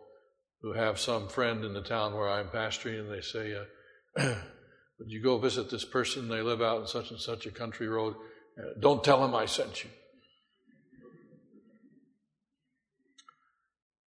who 0.62 0.74
have 0.74 1.00
some 1.00 1.30
friend 1.30 1.64
in 1.64 1.74
the 1.74 1.82
town 1.82 2.14
where 2.14 2.28
I'm 2.28 2.48
pastoring, 2.48 3.00
and 3.00 3.10
they 3.10 3.22
say, 3.22 3.56
uh, 3.56 4.36
Would 5.00 5.10
you 5.10 5.24
go 5.24 5.38
visit 5.38 5.70
this 5.72 5.86
person? 5.86 6.28
They 6.28 6.42
live 6.42 6.62
out 6.62 6.82
in 6.82 6.88
such 6.88 7.12
and 7.12 7.22
such 7.22 7.46
a 7.46 7.52
country 7.52 7.88
road. 7.88 8.16
Uh, 8.60 8.78
don't 8.82 9.02
tell 9.02 9.22
them 9.22 9.34
I 9.34 9.46
sent 9.46 9.86
you. 9.86 9.90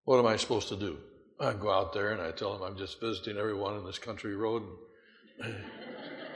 What 0.05 0.19
am 0.19 0.27
I 0.27 0.37
supposed 0.37 0.69
to 0.69 0.77
do? 0.77 0.97
I 1.39 1.53
go 1.53 1.71
out 1.71 1.93
there 1.93 2.11
and 2.11 2.21
I 2.21 2.31
tell 2.31 2.53
them 2.53 2.63
I'm 2.63 2.77
just 2.77 2.99
visiting 2.99 3.37
everyone 3.37 3.77
in 3.77 3.85
this 3.85 3.99
country 3.99 4.35
road. 4.35 4.63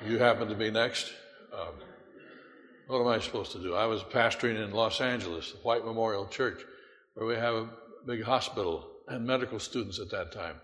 you 0.07 0.17
happen 0.17 0.47
to 0.47 0.55
be 0.55 0.71
next. 0.71 1.11
Um, 1.53 1.75
what 2.87 3.01
am 3.01 3.07
I 3.07 3.19
supposed 3.19 3.51
to 3.51 3.59
do? 3.59 3.75
I 3.75 3.85
was 3.85 4.01
pastoring 4.01 4.63
in 4.63 4.71
Los 4.71 5.01
Angeles, 5.01 5.51
the 5.51 5.57
White 5.59 5.85
Memorial 5.85 6.25
Church, 6.25 6.61
where 7.13 7.25
we 7.25 7.35
have 7.35 7.55
a 7.55 7.69
big 8.05 8.23
hospital 8.23 8.87
and 9.07 9.25
medical 9.25 9.59
students 9.59 9.99
at 9.99 10.09
that 10.11 10.31
time. 10.31 10.55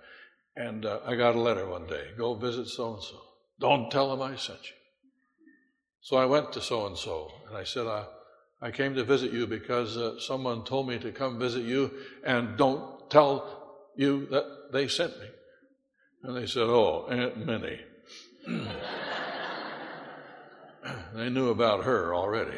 And 0.55 0.85
uh, 0.85 0.99
I 1.05 1.15
got 1.15 1.35
a 1.35 1.39
letter 1.39 1.67
one 1.67 1.87
day 1.87 2.09
go 2.17 2.33
visit 2.35 2.67
so 2.67 2.93
and 2.93 3.03
so. 3.03 3.19
Don't 3.59 3.91
tell 3.91 4.09
them 4.09 4.21
I 4.21 4.35
sent 4.35 4.59
you. 4.63 4.75
So 6.01 6.17
I 6.17 6.25
went 6.25 6.51
to 6.53 6.61
so 6.61 6.85
and 6.85 6.97
so 6.97 7.31
and 7.47 7.57
I 7.57 7.63
said, 7.63 7.87
I, 7.87 8.05
I 8.61 8.71
came 8.71 8.95
to 8.95 9.03
visit 9.03 9.31
you 9.31 9.47
because 9.47 9.97
uh, 9.97 10.19
someone 10.19 10.63
told 10.63 10.87
me 10.87 10.99
to 10.99 11.11
come 11.11 11.39
visit 11.39 11.63
you 11.63 11.91
and 12.25 12.57
don't 12.57 13.09
tell 13.09 13.62
you 13.95 14.27
that 14.27 14.71
they 14.71 14.87
sent 14.87 15.19
me. 15.19 15.27
And 16.23 16.37
they 16.37 16.45
said, 16.45 16.63
Oh, 16.63 17.07
Aunt 17.09 17.45
Minnie. 17.45 17.81
they 21.15 21.29
knew 21.29 21.49
about 21.49 21.85
her 21.85 22.13
already. 22.15 22.57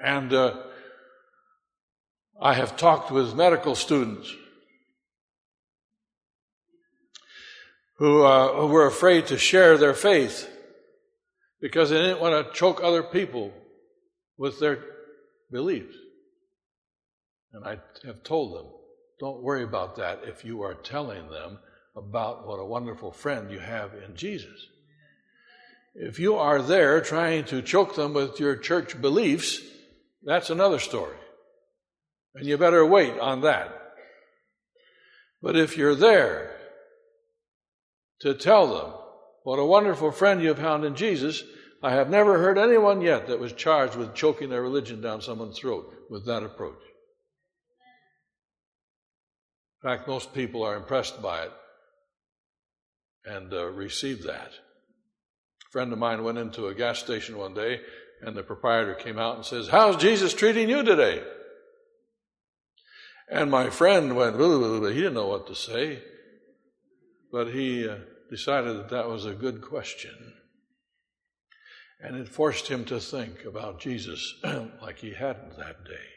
And 0.00 0.32
uh, 0.32 0.54
I 2.40 2.54
have 2.54 2.76
talked 2.76 3.10
with 3.10 3.34
medical 3.34 3.74
students 3.74 4.32
who, 7.96 8.22
uh, 8.22 8.52
who 8.54 8.66
were 8.66 8.86
afraid 8.86 9.28
to 9.28 9.38
share 9.38 9.78
their 9.78 9.94
faith 9.94 10.50
because 11.60 11.90
they 11.90 11.96
didn't 11.96 12.20
want 12.20 12.46
to 12.46 12.52
choke 12.52 12.82
other 12.82 13.02
people 13.02 13.52
with 14.36 14.60
their 14.60 14.84
beliefs. 15.50 15.96
And 17.54 17.64
I 17.64 17.78
have 18.04 18.24
told 18.24 18.56
them, 18.56 18.66
don't 19.20 19.42
worry 19.42 19.62
about 19.62 19.96
that 19.96 20.22
if 20.24 20.44
you 20.44 20.62
are 20.62 20.74
telling 20.74 21.30
them 21.30 21.60
about 21.96 22.46
what 22.46 22.58
a 22.58 22.64
wonderful 22.64 23.12
friend 23.12 23.48
you 23.50 23.60
have 23.60 23.92
in 23.94 24.16
Jesus. 24.16 24.66
If 25.94 26.18
you 26.18 26.34
are 26.34 26.60
there 26.60 27.00
trying 27.00 27.44
to 27.46 27.62
choke 27.62 27.94
them 27.94 28.12
with 28.12 28.40
your 28.40 28.56
church 28.56 29.00
beliefs, 29.00 29.60
that's 30.24 30.50
another 30.50 30.80
story. 30.80 31.16
And 32.34 32.44
you 32.44 32.58
better 32.58 32.84
wait 32.84 33.16
on 33.20 33.42
that. 33.42 33.72
But 35.40 35.56
if 35.56 35.76
you're 35.76 35.94
there 35.94 36.56
to 38.22 38.34
tell 38.34 38.66
them 38.66 38.94
what 39.44 39.60
a 39.60 39.64
wonderful 39.64 40.10
friend 40.10 40.42
you 40.42 40.48
have 40.48 40.58
found 40.58 40.84
in 40.84 40.96
Jesus, 40.96 41.44
I 41.80 41.92
have 41.92 42.10
never 42.10 42.38
heard 42.38 42.58
anyone 42.58 43.00
yet 43.00 43.28
that 43.28 43.38
was 43.38 43.52
charged 43.52 43.94
with 43.94 44.16
choking 44.16 44.48
their 44.48 44.62
religion 44.62 45.00
down 45.00 45.20
someone's 45.20 45.58
throat 45.58 45.94
with 46.10 46.26
that 46.26 46.42
approach. 46.42 46.80
In 49.84 49.90
fact, 49.90 50.08
most 50.08 50.32
people 50.32 50.62
are 50.62 50.76
impressed 50.76 51.20
by 51.20 51.42
it 51.42 51.52
and 53.26 53.52
uh, 53.52 53.66
receive 53.66 54.22
that. 54.22 54.48
A 54.48 55.70
friend 55.70 55.92
of 55.92 55.98
mine 55.98 56.24
went 56.24 56.38
into 56.38 56.68
a 56.68 56.74
gas 56.74 57.00
station 57.00 57.36
one 57.36 57.52
day, 57.52 57.80
and 58.22 58.34
the 58.34 58.42
proprietor 58.42 58.94
came 58.94 59.18
out 59.18 59.36
and 59.36 59.44
says, 59.44 59.68
How's 59.68 59.98
Jesus 59.98 60.32
treating 60.32 60.70
you 60.70 60.82
today? 60.84 61.22
And 63.30 63.50
my 63.50 63.68
friend 63.68 64.16
went, 64.16 64.36
he 64.36 64.94
didn't 64.94 65.12
know 65.12 65.26
what 65.26 65.48
to 65.48 65.54
say, 65.54 66.02
but 67.30 67.48
he 67.48 67.86
uh, 67.86 67.96
decided 68.30 68.78
that 68.78 68.88
that 68.88 69.08
was 69.10 69.26
a 69.26 69.34
good 69.34 69.60
question. 69.60 70.32
And 72.00 72.16
it 72.16 72.28
forced 72.28 72.68
him 72.68 72.86
to 72.86 73.00
think 73.00 73.44
about 73.44 73.80
Jesus 73.80 74.34
like 74.80 75.00
he 75.00 75.12
hadn't 75.12 75.58
that 75.58 75.84
day. 75.84 76.08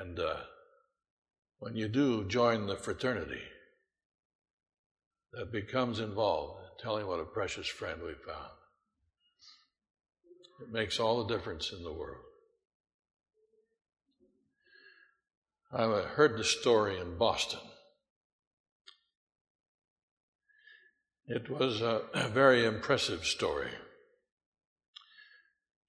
And 0.00 0.20
uh, 0.20 0.36
when 1.58 1.74
you 1.74 1.88
do 1.88 2.24
join 2.24 2.66
the 2.66 2.76
fraternity 2.76 3.42
that 5.32 5.52
becomes 5.52 6.00
involved 6.00 6.60
in 6.62 6.82
telling 6.82 7.06
what 7.06 7.20
a 7.20 7.24
precious 7.24 7.66
friend 7.66 8.00
we 8.02 8.12
found, 8.26 8.52
it 10.62 10.72
makes 10.72 11.00
all 11.00 11.24
the 11.24 11.34
difference 11.34 11.72
in 11.72 11.82
the 11.82 11.92
world. 11.92 12.24
I 15.70 15.84
heard 15.84 16.38
the 16.38 16.44
story 16.44 16.98
in 16.98 17.18
Boston. 17.18 17.60
It 21.26 21.50
was 21.50 21.82
a, 21.82 22.02
very 22.32 22.64
impressive 22.64 23.26
story. 23.26 23.68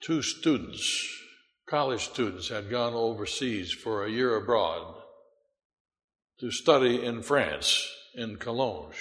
Two 0.02 0.22
students, 0.22 1.08
college 1.66 2.04
students, 2.04 2.50
had 2.50 2.70
gone 2.70 2.94
overseas 2.94 3.72
for 3.72 4.04
a 4.04 4.12
year 4.12 4.36
abroad 4.36 4.99
to 6.40 6.52
study 6.52 7.04
in 7.04 7.22
France, 7.22 7.86
in 8.16 8.38
Collonges, 8.38 8.96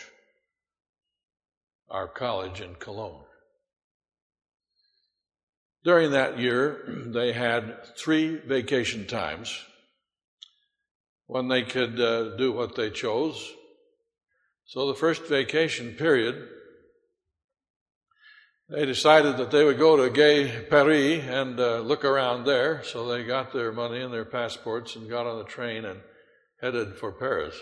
our 1.88 2.08
college 2.08 2.60
in 2.60 2.74
Collonges. 2.74 3.24
During 5.84 6.10
that 6.10 6.38
year, 6.38 7.04
they 7.06 7.32
had 7.32 7.96
three 7.96 8.36
vacation 8.36 9.06
times 9.06 9.64
when 11.26 11.48
they 11.48 11.62
could 11.62 12.00
uh, 12.00 12.36
do 12.36 12.52
what 12.52 12.74
they 12.74 12.90
chose. 12.90 13.52
So 14.66 14.88
the 14.88 14.94
first 14.94 15.26
vacation 15.26 15.92
period, 15.92 16.48
they 18.68 18.84
decided 18.84 19.36
that 19.36 19.50
they 19.50 19.64
would 19.64 19.78
go 19.78 19.96
to 19.96 20.10
Gay 20.10 20.66
Paris 20.68 21.24
and 21.24 21.60
uh, 21.60 21.78
look 21.78 22.04
around 22.04 22.44
there. 22.44 22.82
So 22.82 23.06
they 23.06 23.24
got 23.24 23.52
their 23.52 23.72
money 23.72 24.00
and 24.00 24.12
their 24.12 24.24
passports 24.24 24.96
and 24.96 25.08
got 25.08 25.26
on 25.26 25.38
the 25.38 25.44
train 25.44 25.84
and 25.84 26.00
headed 26.60 26.96
for 26.96 27.12
Paris. 27.12 27.54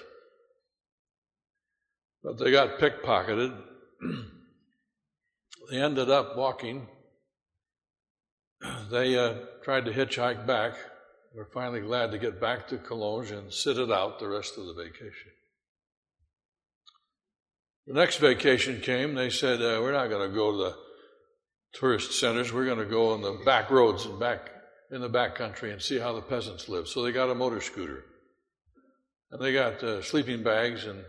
But 2.22 2.38
they 2.38 2.50
got 2.50 2.78
pickpocketed. 2.78 3.56
they 5.70 5.80
ended 5.80 6.10
up 6.10 6.36
walking. 6.36 6.88
They 8.90 9.18
uh, 9.18 9.34
tried 9.64 9.84
to 9.84 9.92
hitchhike 9.92 10.46
back. 10.46 10.74
We're 11.34 11.50
finally 11.52 11.80
glad 11.80 12.12
to 12.12 12.18
get 12.18 12.40
back 12.40 12.68
to 12.68 12.78
Collonges 12.78 13.32
and 13.32 13.52
sit 13.52 13.78
it 13.78 13.90
out 13.90 14.18
the 14.18 14.28
rest 14.28 14.56
of 14.56 14.64
the 14.66 14.72
vacation. 14.72 15.32
The 17.86 17.94
next 17.94 18.16
vacation 18.16 18.80
came. 18.80 19.14
They 19.14 19.28
said, 19.28 19.60
uh, 19.60 19.80
We're 19.82 19.92
not 19.92 20.08
going 20.08 20.28
to 20.28 20.34
go 20.34 20.52
to 20.52 20.56
the 20.56 20.76
tourist 21.74 22.18
centers. 22.18 22.52
We're 22.52 22.64
going 22.64 22.78
to 22.78 22.86
go 22.86 23.12
on 23.12 23.22
the 23.22 23.38
back 23.44 23.70
roads 23.70 24.06
and 24.06 24.18
back 24.18 24.50
in 24.90 25.00
the 25.00 25.08
back 25.08 25.34
country 25.34 25.72
and 25.72 25.82
see 25.82 25.98
how 25.98 26.12
the 26.12 26.22
peasants 26.22 26.68
live. 26.68 26.88
So 26.88 27.02
they 27.02 27.12
got 27.12 27.30
a 27.30 27.34
motor 27.34 27.60
scooter. 27.60 28.04
And 29.36 29.44
they 29.44 29.52
got 29.52 29.82
uh, 29.82 30.00
sleeping 30.00 30.42
bags 30.42 30.86
and 30.86 31.04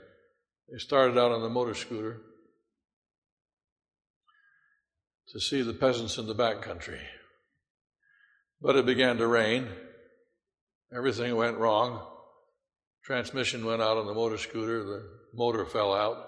they 0.69 0.79
started 0.79 1.17
out 1.17 1.31
on 1.31 1.41
the 1.41 1.49
motor 1.49 1.73
scooter 1.73 2.17
to 5.29 5.39
see 5.39 5.61
the 5.61 5.71
peasants 5.71 6.17
in 6.17 6.27
the 6.27 6.33
back 6.33 6.61
country. 6.61 6.99
But 8.61 8.75
it 8.75 8.85
began 8.85 9.15
to 9.19 9.27
rain. 9.27 9.69
Everything 10.93 11.37
went 11.37 11.57
wrong. 11.57 12.05
Transmission 13.05 13.63
went 13.63 13.81
out 13.81 13.95
on 13.95 14.07
the 14.07 14.13
motor 14.13 14.37
scooter. 14.37 14.83
The 14.83 15.09
motor 15.33 15.63
fell 15.65 15.93
out. 15.93 16.27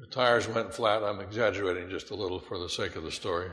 The 0.00 0.08
tires 0.08 0.48
went 0.48 0.74
flat. 0.74 1.04
I'm 1.04 1.20
exaggerating 1.20 1.90
just 1.90 2.10
a 2.10 2.16
little 2.16 2.40
for 2.40 2.58
the 2.58 2.68
sake 2.68 2.96
of 2.96 3.04
the 3.04 3.12
story. 3.12 3.52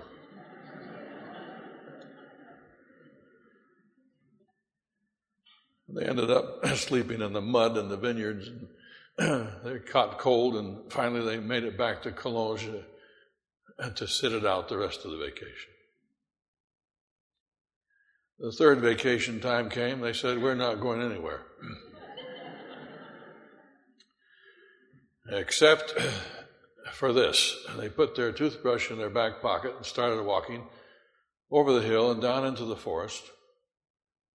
They 5.94 6.06
ended 6.06 6.30
up 6.30 6.66
sleeping 6.76 7.22
in 7.22 7.34
the 7.34 7.42
mud 7.42 7.78
in 7.78 7.90
the 7.90 7.98
vineyards. 7.98 8.50
they 9.18 9.80
caught 9.92 10.20
cold, 10.20 10.56
and 10.56 10.92
finally 10.92 11.26
they 11.26 11.38
made 11.38 11.64
it 11.64 11.78
back 11.78 12.04
to 12.04 12.12
Collonges 12.12 12.84
to 13.96 14.08
sit 14.08 14.34
it 14.34 14.46
out 14.46 14.70
the 14.70 14.78
rest 14.78 15.06
of 15.06 15.12
the 15.12 15.18
vacation. 15.18 15.72
The 18.40 18.52
third 18.52 18.80
vacation 18.80 19.42
time 19.42 19.70
came. 19.70 20.00
They 20.00 20.14
said, 20.14 20.42
We're 20.42 20.56
not 20.56 20.80
going 20.80 21.02
anywhere. 21.02 21.42
Except 25.32 25.94
for 26.94 27.14
this. 27.14 27.56
They 27.78 27.90
put 27.90 28.16
their 28.16 28.32
toothbrush 28.32 28.92
in 28.92 28.98
their 28.98 29.10
back 29.10 29.42
pocket 29.42 29.76
and 29.76 29.86
started 29.86 30.24
walking 30.24 30.68
over 31.52 31.74
the 31.74 31.82
hill 31.82 32.12
and 32.12 32.22
down 32.22 32.46
into 32.46 32.66
the 32.66 32.76
forest. 32.76 33.24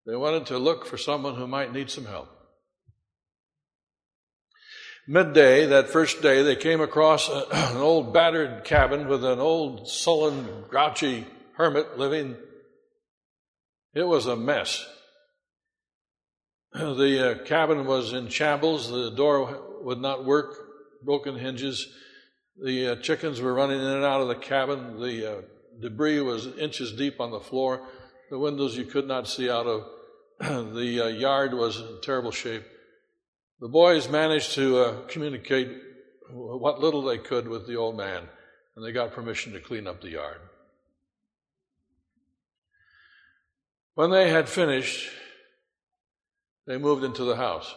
They 0.07 0.17
wanted 0.17 0.47
to 0.47 0.59
look 0.59 0.87
for 0.87 0.99
someone 0.99 1.37
who 1.37 1.47
might 1.47 1.73
need 1.73 1.91
some 1.91 2.05
help. 2.05 2.29
Midday, 5.07 5.67
that 5.67 5.91
first 5.91 6.23
day, 6.23 6.43
they 6.43 6.57
came 6.57 6.81
across 6.81 7.29
a, 7.29 7.47
an 7.53 7.77
old 7.77 8.13
battered 8.13 8.65
cabin 8.65 9.09
with 9.09 9.25
an 9.25 9.39
old 9.39 9.89
sullen, 9.89 10.65
grouchy 10.69 11.27
hermit 11.57 11.99
living. 11.99 12.37
It 13.95 14.07
was 14.07 14.27
a 14.27 14.37
mess. 14.37 14.87
The 16.75 17.31
uh, 17.31 17.45
cabin 17.45 17.87
was 17.87 18.13
in 18.13 18.29
shambles. 18.29 18.91
The 18.91 19.11
door 19.11 19.63
would 19.83 20.01
not 20.01 20.25
work, 20.25 20.57
broken 21.05 21.39
hinges. 21.39 21.87
The 22.61 22.89
uh, 22.89 22.97
chickens 22.97 23.41
were 23.41 23.55
running 23.55 23.79
in 23.79 23.87
and 23.87 24.05
out 24.05 24.21
of 24.21 24.29
the 24.29 24.35
cabin. 24.35 25.01
The 25.01 25.39
uh, 25.39 25.43
debris 25.81 26.21
was 26.21 26.47
inches 26.59 26.93
deep 26.93 27.21
on 27.21 27.31
the 27.31 27.39
floor. 27.39 27.87
The 28.35 28.41
windows 28.41 28.77
you 28.77 28.85
could 28.85 29.07
not 29.07 29.29
see 29.29 29.49
out 29.49 29.69
of. 29.69 29.87
the 30.75 31.03
uh, 31.05 31.07
yard 31.07 31.55
was 31.55 31.79
in 31.79 32.01
terrible 32.03 32.33
shape. 32.33 32.65
The 33.61 33.69
boys 33.69 34.09
managed 34.09 34.55
to 34.55 34.79
uh, 34.79 35.07
communicate 35.07 35.69
what 36.33 36.81
little 36.81 37.03
they 37.03 37.19
could 37.19 37.47
with 37.47 37.69
the 37.69 37.77
old 37.77 37.97
man, 37.97 38.25
and 38.75 38.85
they 38.85 38.91
got 38.91 39.13
permission 39.13 39.53
to 39.53 39.61
clean 39.61 39.87
up 39.87 40.01
the 40.01 40.09
yard. 40.09 40.39
When 43.95 44.11
they 44.11 44.29
had 44.29 44.49
finished, 44.49 45.09
they 46.67 46.77
moved 46.77 47.05
into 47.05 47.23
the 47.23 47.37
house. 47.37 47.73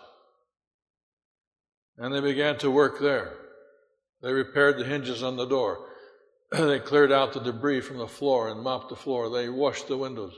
And 1.99 2.11
they 2.11 2.19
began 2.19 2.57
to 2.57 2.71
work 2.71 2.99
there. 2.99 3.31
They 4.23 4.33
repaired 4.33 4.79
the 4.79 4.85
hinges 4.85 5.21
on 5.21 5.37
the 5.37 5.45
door. 5.45 5.87
they 6.51 6.79
cleared 6.79 7.11
out 7.11 7.33
the 7.33 7.41
debris 7.41 7.81
from 7.81 7.99
the 7.99 8.07
floor 8.07 8.49
and 8.49 8.63
mopped 8.63 8.89
the 8.89 8.95
floor. 8.95 9.29
They 9.29 9.49
washed 9.49 9.87
the 9.87 9.99
windows. 9.99 10.33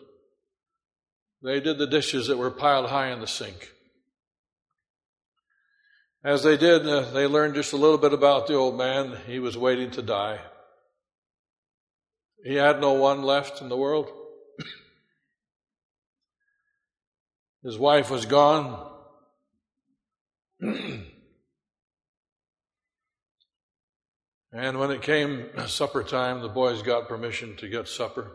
They 1.41 1.59
did 1.59 1.77
the 1.77 1.87
dishes 1.87 2.27
that 2.27 2.37
were 2.37 2.51
piled 2.51 2.89
high 2.89 3.11
in 3.11 3.21
the 3.21 3.27
sink. 3.27 3.71
As 6.23 6.43
they 6.43 6.57
did, 6.57 6.85
uh, 6.85 7.11
they 7.11 7.27
learned 7.27 7.55
just 7.55 7.71
a 7.71 7.77
little 7.77 7.97
bit 7.97 8.11
about 8.11 8.47
the 8.47 8.55
old 8.55 8.77
man. 8.77 9.17
He 9.25 9.39
was 9.39 9.57
waiting 9.57 9.89
to 9.91 10.01
die. 10.01 10.41
He 12.43 12.55
had 12.55 12.81
no 12.81 12.93
one 12.93 13.23
left 13.23 13.61
in 13.61 13.69
the 13.69 13.77
world. 13.77 14.11
His 17.63 17.77
wife 17.77 18.09
was 18.09 18.25
gone. 18.25 18.87
And 24.51 24.79
when 24.79 24.91
it 24.91 25.01
came 25.01 25.45
supper 25.67 26.03
time, 26.03 26.41
the 26.41 26.49
boys 26.49 26.81
got 26.81 27.07
permission 27.07 27.55
to 27.57 27.67
get 27.67 27.87
supper. 27.87 28.31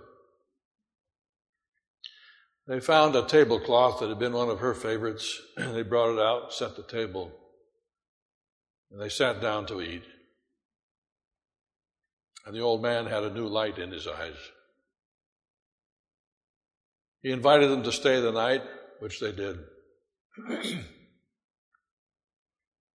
They 2.66 2.81
found 2.81 3.14
a 3.14 3.27
tablecloth 3.27 4.00
that 4.00 4.09
had 4.09 4.18
been 4.18 4.33
one 4.33 4.48
of 4.48 4.61
her 4.61 4.74
favorites. 4.74 5.40
And 5.57 5.74
they 5.77 5.83
brought 5.83 6.14
it 6.14 6.20
out, 6.20 6.53
set 6.53 6.77
the 6.77 6.83
table, 6.83 7.33
and 8.90 9.00
they 9.00 9.09
sat 9.09 9.40
down 9.40 9.66
to 9.66 9.83
eat. 9.83 10.05
And 12.46 12.55
the 12.55 12.61
old 12.61 12.83
man 12.83 13.07
had 13.07 13.22
a 13.22 13.33
new 13.33 13.46
light 13.46 13.79
in 13.79 13.90
his 13.90 14.07
eyes. 14.07 14.37
He 17.22 17.31
invited 17.31 17.70
them 17.70 17.83
to 17.85 17.92
stay 17.92 18.20
the 18.20 18.33
night, 18.33 18.62
which 19.00 19.18
they 19.18 19.33
did. 19.33 19.59
and 20.48 20.85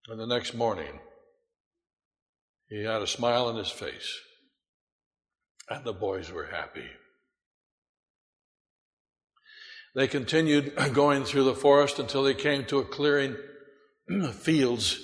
the 0.08 0.28
next 0.28 0.54
morning, 0.54 1.00
he 2.68 2.84
had 2.84 3.02
a 3.02 3.08
smile 3.08 3.46
on 3.46 3.56
his 3.56 3.72
face, 3.72 4.20
and 5.70 5.86
the 5.86 5.94
boys 5.94 6.30
were 6.30 6.48
happy. 6.48 6.90
They 9.98 10.08
continued 10.08 10.74
going 10.94 11.26
through 11.26 11.46
the 11.46 11.56
forest 11.56 11.98
until 11.98 12.22
they 12.22 12.36
came 12.36 12.66
to 12.66 12.78
a 12.78 12.86
clearing, 12.86 13.36
fields, 14.34 15.00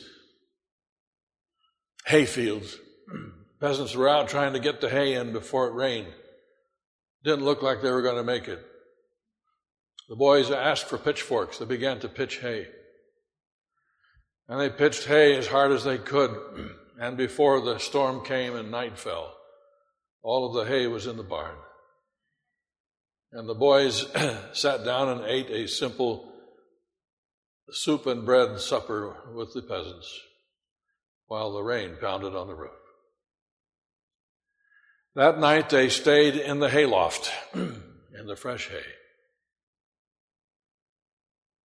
hay 2.05 2.25
fields. 2.25 2.77
Peasants 3.59 3.95
were 3.95 4.07
out 4.07 4.29
trying 4.29 4.53
to 4.53 4.59
get 4.59 4.81
the 4.81 4.89
hay 4.89 5.15
in 5.15 5.33
before 5.33 5.67
it 5.67 5.73
rained. 5.73 6.13
Didn't 7.23 7.43
look 7.43 7.63
like 7.63 7.81
they 7.81 7.89
were 7.89 8.03
going 8.03 8.17
to 8.17 8.23
make 8.23 8.47
it. 8.47 8.63
The 10.09 10.15
boys 10.15 10.51
asked 10.51 10.85
for 10.85 10.99
pitchforks. 10.99 11.57
They 11.57 11.65
began 11.65 11.99
to 12.01 12.09
pitch 12.09 12.37
hay. 12.37 12.67
And 14.47 14.59
they 14.59 14.69
pitched 14.69 15.05
hay 15.05 15.35
as 15.35 15.47
hard 15.47 15.71
as 15.71 15.83
they 15.83 15.97
could. 15.97 16.37
And 16.99 17.17
before 17.17 17.61
the 17.61 17.79
storm 17.79 18.23
came 18.23 18.55
and 18.55 18.69
night 18.69 18.99
fell, 18.99 19.33
all 20.21 20.45
of 20.45 20.53
the 20.53 20.71
hay 20.71 20.85
was 20.85 21.07
in 21.07 21.17
the 21.17 21.23
barn. 21.23 21.55
And 23.33 23.49
the 23.49 23.55
boys 23.55 24.05
sat 24.53 24.85
down 24.85 25.09
and 25.09 25.25
ate 25.25 25.49
a 25.49 25.67
simple 25.67 26.31
soup 27.71 28.05
and 28.05 28.25
bread 28.25 28.59
supper 28.59 29.17
with 29.33 29.53
the 29.53 29.61
peasants 29.61 30.19
while 31.27 31.51
the 31.51 31.63
rain 31.63 31.97
pounded 31.99 32.35
on 32.35 32.47
the 32.47 32.55
roof. 32.55 32.71
That 35.15 35.39
night 35.39 35.69
they 35.69 35.89
stayed 35.89 36.35
in 36.35 36.59
the 36.59 36.69
hayloft, 36.69 37.31
in 37.53 38.27
the 38.27 38.35
fresh 38.35 38.69
hay. 38.69 38.85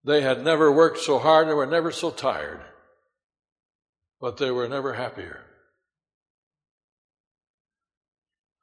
They 0.03 0.21
had 0.21 0.43
never 0.43 0.71
worked 0.71 0.99
so 0.99 1.19
hard 1.19 1.47
and 1.47 1.57
were 1.57 1.65
never 1.65 1.91
so 1.91 2.09
tired 2.09 2.61
but 4.19 4.37
they 4.37 4.51
were 4.51 4.67
never 4.67 4.93
happier. 4.93 5.41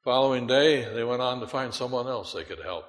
Following 0.04 0.46
day, 0.46 0.84
they 0.92 1.02
went 1.02 1.22
on 1.22 1.40
to 1.40 1.46
find 1.46 1.74
someone 1.74 2.06
else 2.06 2.32
they 2.32 2.44
could 2.44 2.60
help. 2.62 2.84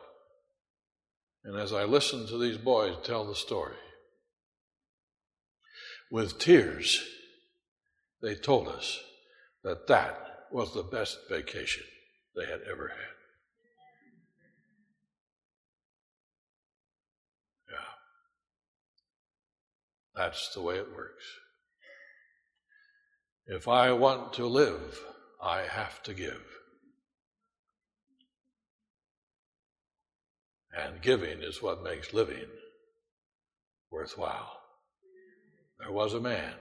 And 1.43 1.57
as 1.57 1.73
I 1.73 1.83
listened 1.83 2.27
to 2.29 2.37
these 2.37 2.57
boys 2.57 2.95
tell 3.03 3.25
the 3.25 3.35
story, 3.35 3.75
with 6.11 6.39
tears, 6.39 7.03
they 8.21 8.35
told 8.35 8.67
us 8.67 8.99
that 9.63 9.87
that 9.87 10.47
was 10.51 10.73
the 10.73 10.83
best 10.83 11.19
vacation 11.29 11.83
they 12.35 12.45
had 12.45 12.61
ever 12.69 12.87
had. 12.87 13.15
Yeah. 17.71 17.77
That's 20.15 20.53
the 20.53 20.61
way 20.61 20.77
it 20.77 20.95
works. 20.95 21.25
If 23.47 23.67
I 23.67 23.91
want 23.91 24.33
to 24.33 24.45
live, 24.45 24.99
I 25.41 25.61
have 25.61 26.03
to 26.03 26.13
give. 26.13 26.43
And 30.77 31.01
giving 31.01 31.41
is 31.41 31.61
what 31.61 31.83
makes 31.83 32.13
living 32.13 32.45
worthwhile. 33.91 34.59
There 35.79 35.91
was 35.91 36.13
a 36.13 36.19
man, 36.19 36.53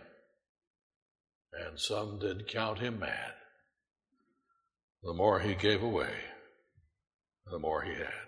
and 1.53 1.79
some 1.79 2.19
did 2.19 2.49
count 2.49 2.79
him 2.79 2.99
mad. 2.99 3.33
The 5.03 5.13
more 5.13 5.41
he 5.41 5.55
gave 5.55 5.83
away, 5.83 6.15
the 7.51 7.59
more 7.59 7.83
he 7.83 7.93
had. 7.93 8.26